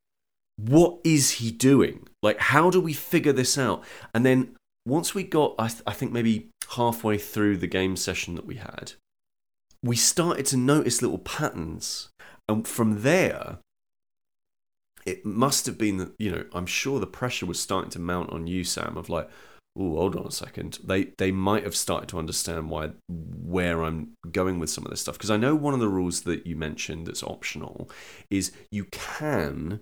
[0.58, 2.08] what is he doing?
[2.24, 3.84] Like how do we figure this out?
[4.14, 4.56] And then
[4.86, 8.56] once we got I, th- I think maybe halfway through the game session that we
[8.56, 8.94] had,
[9.84, 12.10] we started to notice little patterns.
[12.50, 13.60] And from there,
[15.08, 18.30] it must have been that, you know, I'm sure the pressure was starting to mount
[18.32, 19.30] on you, Sam, of like,
[19.80, 20.80] oh, hold on a second.
[20.84, 25.00] They they might have started to understand why where I'm going with some of this
[25.00, 25.16] stuff.
[25.18, 27.90] Because I know one of the rules that you mentioned that's optional
[28.30, 29.80] is you can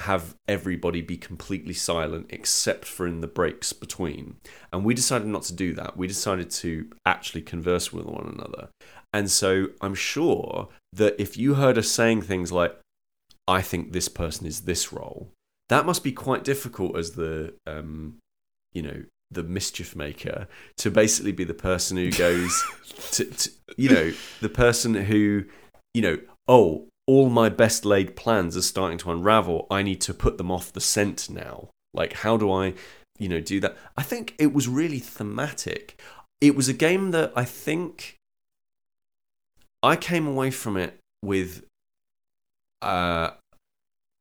[0.00, 4.36] have everybody be completely silent except for in the breaks between.
[4.72, 5.96] And we decided not to do that.
[5.96, 8.68] We decided to actually converse with one another.
[9.12, 12.78] And so I'm sure that if you heard us saying things like,
[13.48, 15.30] I think this person is this role,
[15.68, 18.18] that must be quite difficult as the, um,
[18.72, 22.64] you know, the mischief maker to basically be the person who goes
[23.12, 25.44] to, to, you know, the person who,
[25.94, 29.66] you know, oh, all my best laid plans are starting to unravel.
[29.70, 31.70] I need to put them off the scent now.
[31.94, 32.74] Like, how do I,
[33.18, 33.76] you know, do that?
[33.96, 36.00] I think it was really thematic.
[36.40, 38.16] It was a game that I think
[39.82, 41.64] I came away from it with
[42.82, 43.30] uh,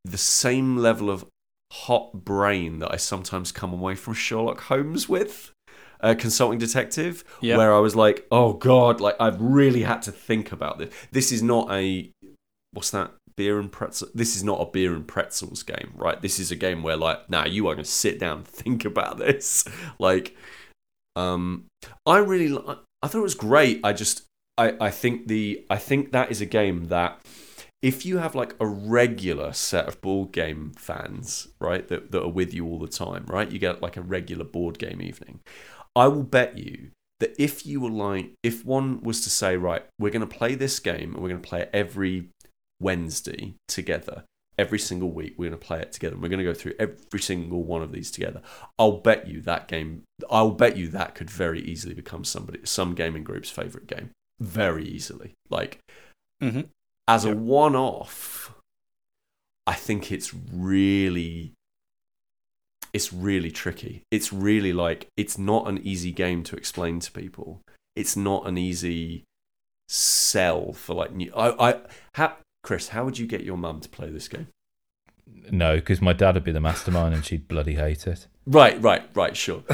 [0.03, 1.25] the same level of
[1.71, 5.51] hot brain that I sometimes come away from Sherlock Holmes with,
[6.01, 7.57] uh, consulting detective, Yeah.
[7.57, 10.93] where I was like, oh god, like I've really had to think about this.
[11.11, 12.11] This is not a
[12.71, 14.09] what's that beer and pretzel.
[14.13, 16.21] This is not a beer and pretzels game, right?
[16.21, 18.47] This is a game where like, now nah, you are going to sit down and
[18.47, 19.65] think about this.
[19.99, 20.35] like,
[21.15, 21.65] um,
[22.05, 22.57] I really,
[23.01, 23.79] I thought it was great.
[23.83, 24.23] I just,
[24.57, 27.19] I, I think the, I think that is a game that
[27.85, 32.31] if you have like a regular set of board game fans, right, that, that are
[32.31, 35.39] with you all the time, right, you get like a regular board game evening.
[35.95, 39.85] I will bet you that if you were like, if one was to say, right,
[39.99, 42.29] we're going to play this game and we're going to play it every
[42.79, 44.23] Wednesday together,
[44.57, 46.73] every single week, we're going to play it together and we're going to go through
[46.79, 48.41] every single one of these together.
[48.79, 52.95] I'll bet you that game, I'll bet you that could very easily become somebody, some
[52.95, 54.09] gaming group's favorite game.
[54.39, 55.33] Very easily.
[55.51, 55.77] Like,
[56.41, 56.61] hmm
[57.07, 58.53] as a one off,
[59.67, 61.53] I think it's really
[62.93, 64.03] it's really tricky.
[64.11, 67.61] It's really like it's not an easy game to explain to people.
[67.95, 69.23] It's not an easy
[69.87, 71.81] sell for like new I I
[72.13, 74.47] how Kris, how would you get your mum to play this game?
[75.51, 78.27] No, because my dad would be the mastermind and she'd bloody hate it.
[78.45, 79.63] Right, right, right, sure.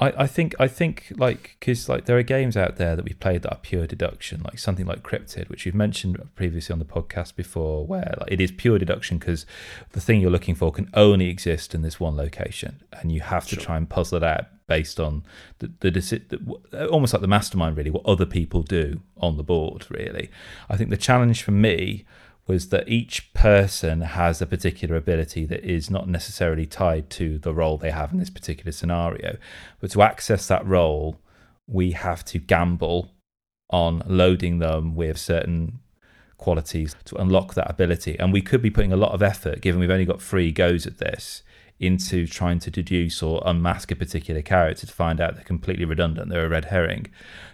[0.00, 3.20] I, I think I think like because like there are games out there that we've
[3.20, 6.84] played that are pure deduction, like something like Cryptid, which you've mentioned previously on the
[6.86, 9.44] podcast before, where like, it is pure deduction because
[9.92, 13.46] the thing you're looking for can only exist in this one location, and you have
[13.48, 13.64] to Sure.
[13.64, 15.22] try and puzzle it out based on
[15.58, 19.86] the the, the almost like the mastermind, really, what other people do on the board.
[19.90, 20.30] Really,
[20.70, 22.04] I think the challenge for me
[22.50, 27.54] was that each person has a particular ability that is not necessarily tied to the
[27.54, 29.36] role they have in this particular scenario.
[29.78, 31.20] But to access that role,
[31.68, 33.12] we have to gamble
[33.70, 35.78] on loading them with certain
[36.38, 38.18] qualities to unlock that ability.
[38.18, 40.88] And we could be putting a lot of effort, given we've only got three goes
[40.88, 41.44] at this,
[41.78, 46.28] into trying to deduce or unmask a particular character to find out they're completely redundant,
[46.28, 47.06] they're a red herring.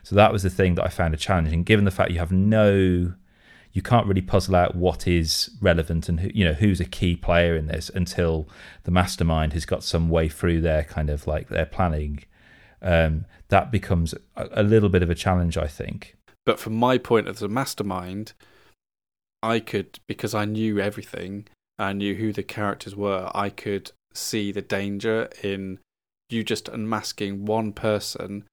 [0.02, 1.52] So that was the thing that I found a challenge.
[1.52, 3.12] And given the fact you have no
[3.76, 7.14] you can't really puzzle out what is relevant and who, you know who's a key
[7.14, 8.48] player in this until
[8.84, 12.24] the mastermind has got some way through their kind of like their planning.
[12.80, 16.16] Um, that becomes a, a little bit of a challenge, I think.
[16.46, 18.32] But from my point as a mastermind,
[19.42, 21.46] I could because I knew everything,
[21.78, 23.30] I knew who the characters were.
[23.34, 25.80] I could see the danger in
[26.30, 28.44] you just unmasking one person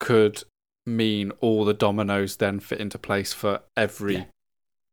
[0.00, 0.42] could
[0.96, 4.24] mean all the dominoes then fit into place for every Yeah.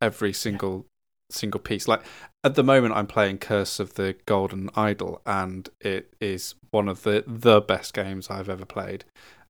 [0.01, 0.85] every single
[1.31, 1.87] single piece.
[1.87, 2.03] Like
[2.43, 7.03] at the moment I'm playing Curse of the Golden Idol and it is one of
[7.03, 9.05] the the best games I've ever played.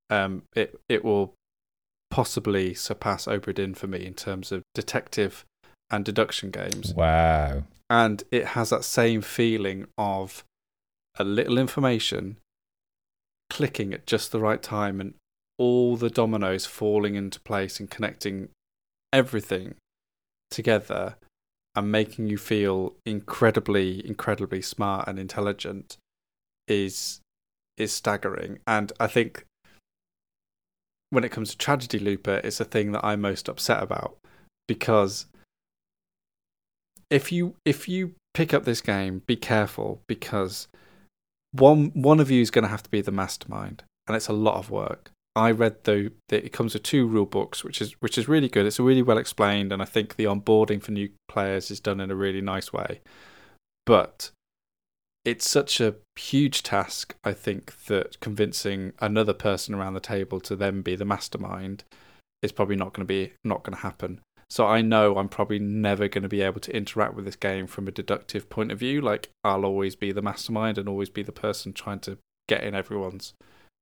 [0.08, 1.34] Um it it will
[2.10, 5.44] possibly surpass Obra Dinn for me in terms of detective
[5.90, 7.64] and deduction games Wow.
[7.90, 10.44] and it has that same feeling of
[11.18, 12.36] a little information
[13.50, 15.14] clicking at just the right time and
[15.58, 18.48] all the dominoes falling into place and connecting
[19.12, 19.74] everything
[20.50, 21.16] together
[21.74, 25.96] and making you feel incredibly incredibly smart and intelligent
[26.68, 27.20] is
[27.76, 29.44] is staggering and i think
[31.10, 34.16] when it comes to tragedy looper it's the thing that i'm most upset about
[34.68, 35.26] because
[37.10, 40.68] if you if you pick up this game, be careful because
[41.52, 44.32] one one of you is going to have to be the mastermind, and it's a
[44.32, 45.10] lot of work.
[45.36, 48.48] I read though that it comes with two rule books, which is which is really
[48.48, 48.64] good.
[48.64, 52.10] It's really well explained, and I think the onboarding for new players is done in
[52.10, 53.02] a really nice way.
[53.84, 54.30] But
[55.26, 57.14] it's such a huge task.
[57.22, 61.84] I think that convincing another person around the table to then be the mastermind
[62.42, 64.20] is probably not going to be not going to happen.
[64.48, 67.66] So I know I'm probably never going to be able to interact with this game
[67.66, 69.02] from a deductive point of view.
[69.02, 72.16] Like I'll always be the mastermind and always be the person trying to
[72.48, 73.34] get in everyone's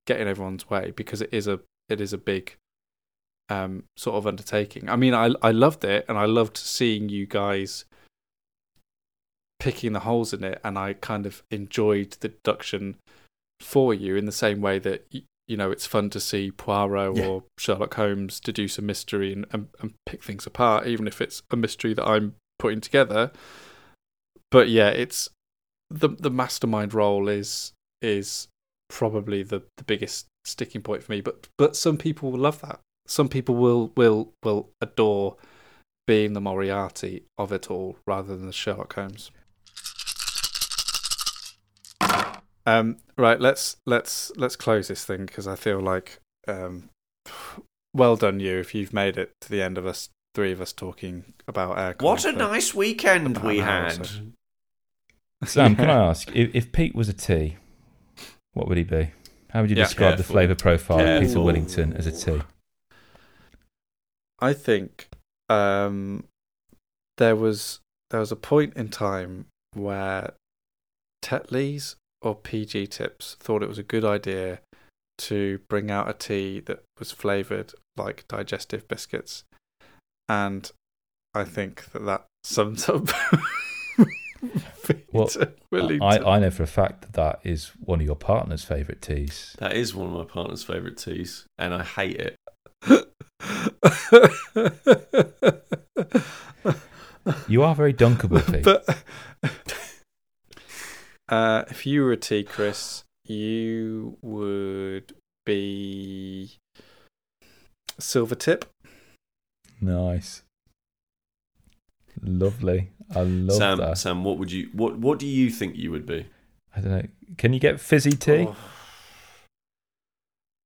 [0.07, 2.57] get in everyone's way because it is a it is a big
[3.49, 4.89] um sort of undertaking.
[4.89, 7.85] I mean I I loved it and I loved seeing you guys
[9.59, 12.97] picking the holes in it and I kind of enjoyed the deduction
[13.61, 15.07] for you in the same way that
[15.47, 17.27] you know it's fun to see Poirot Yeah.
[17.27, 21.43] or Sherlock Holmes deduce a mystery and, and, and pick things apart, even if it's
[21.51, 23.31] a mystery that I'm putting together.
[24.51, 25.31] But yeah, it's
[25.91, 28.49] the the mastermind role is is
[28.95, 31.21] probably the, the biggest sticking point for me.
[31.21, 32.81] But but some people will love that.
[33.07, 35.37] Some people will will will adore
[36.07, 39.31] being the Moriarty of it all rather than the Sherlock Holmes.
[42.67, 46.89] Um, right, let's let's let's close this thing because I feel like um,
[47.95, 50.73] well done you if you've made it to the end of us three of us
[50.73, 51.97] talking about air.
[52.01, 54.07] What a nice weekend we an hour or had.
[54.07, 54.21] so.
[55.45, 57.57] Sam, can I ask if, if Pete was a tea,
[58.55, 59.11] what would he be?
[59.51, 59.85] How would you Yeah.
[59.85, 61.45] describe the flavour profile of Peter Careful.
[61.45, 62.43] Willington as a tea?
[64.41, 65.09] I think
[65.49, 66.25] um,
[67.19, 67.81] there was
[68.11, 70.35] there was a point in time where
[71.23, 74.61] Tetley's or PG Tips thought it was a good idea
[75.19, 79.45] to bring out a tea that was flavored like digestive biscuits,
[80.29, 80.71] and
[81.33, 83.09] I think that that sums up.
[85.13, 85.29] Well,
[86.03, 86.19] I.
[86.19, 89.55] I know for a fact that that is one of your partner's favourite teas.
[89.59, 92.37] That is one of my partner's favourite teas, and I hate it.
[97.49, 98.65] You are very dunkable, Pete.
[98.65, 98.85] but
[101.29, 105.15] uh, if you were a tea, Kris, you would
[105.47, 106.59] be
[107.99, 108.67] silver tip.
[109.81, 110.43] nice.
[112.23, 112.91] Lovely.
[113.15, 113.99] I love Sam, that.
[113.99, 116.27] Sam, what would you what what do you think you would be?
[116.75, 117.07] I don't know.
[117.39, 118.47] Can you get fizzy tea?
[118.49, 118.57] Oh.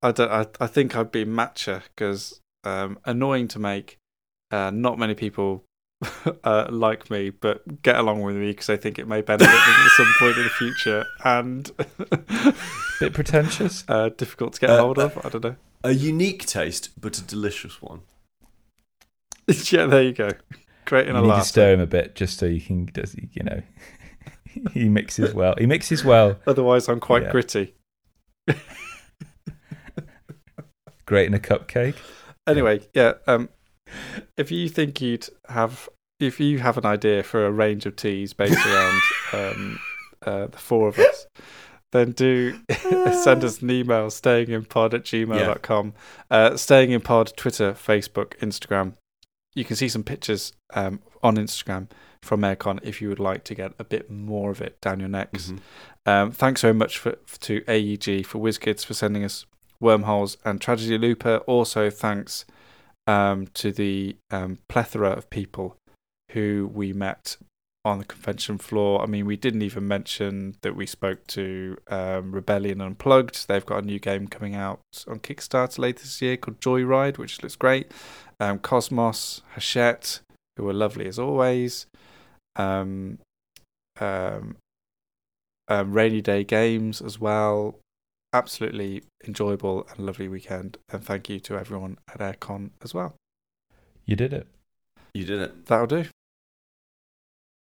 [0.01, 0.31] I don't.
[0.31, 3.97] I, I think I'd be matcha because um, annoying to make.
[4.51, 5.63] Uh, not many people
[6.43, 9.59] uh, like me, but get along with me because I think it may benefit them
[9.59, 11.69] at some point in the future, and
[12.99, 13.83] Bit pretentious.
[13.89, 15.17] uh, difficult to get Uh, hold of.
[15.23, 15.55] I don't know.
[15.83, 18.01] A unique taste, but a delicious one.
[19.47, 20.31] yeah, there you go.
[20.89, 21.45] Creating You a need to laugh.
[21.45, 23.61] stir him a bit just so you can, does he, you know,
[24.73, 25.53] he mixes well.
[25.57, 26.39] He mixes well.
[26.47, 27.31] Otherwise, I'm quite Yeah.
[27.31, 27.75] gritty.
[31.05, 31.95] Great in a cupcake.
[32.47, 33.13] Anyway, yeah.
[33.27, 33.49] Um,
[34.37, 38.33] if you think you'd have, if you have an idea for a range of teas
[38.33, 39.01] based around
[39.33, 39.79] um,
[40.25, 41.27] uh, the four of us,
[41.91, 42.59] then do
[43.23, 45.93] send us an email, stayinginpod at gmail.com.
[46.29, 48.93] Uh, staying in pod, Twitter, Facebook, Instagram.
[49.55, 51.89] You can see some pictures um, on Instagram
[52.21, 55.09] from Airecon if you would like to get a bit more of it down your
[55.09, 55.51] necks.
[55.51, 55.59] Mhm.
[56.05, 59.45] Um, thanks very much for, to AEG for WizKids for sending us
[59.79, 61.37] wormholes and Tragedy Looper.
[61.47, 62.45] Also, thanks
[63.07, 65.77] um, to the um, plethora of people
[66.31, 67.37] who we met
[67.85, 69.01] on the convention floor.
[69.01, 73.47] I mean, we didn't even mention that we spoke to um, Rebellion Unplugged.
[73.47, 77.41] They've got a new game coming out on Kickstarter later this year called Joyride, which
[77.41, 77.91] looks great.
[78.39, 80.21] Um, Cosmos, Hachette,
[80.55, 81.87] who were lovely as always.
[82.55, 83.19] Um,
[83.99, 84.55] um,
[85.67, 87.79] um, rainy day games as well.
[88.33, 90.77] Absolutely enjoyable and lovely weekend.
[90.91, 93.15] And thank you to everyone at Airecon as well.
[94.05, 94.47] You did it.
[95.13, 95.65] You did it.
[95.65, 96.05] That'll do.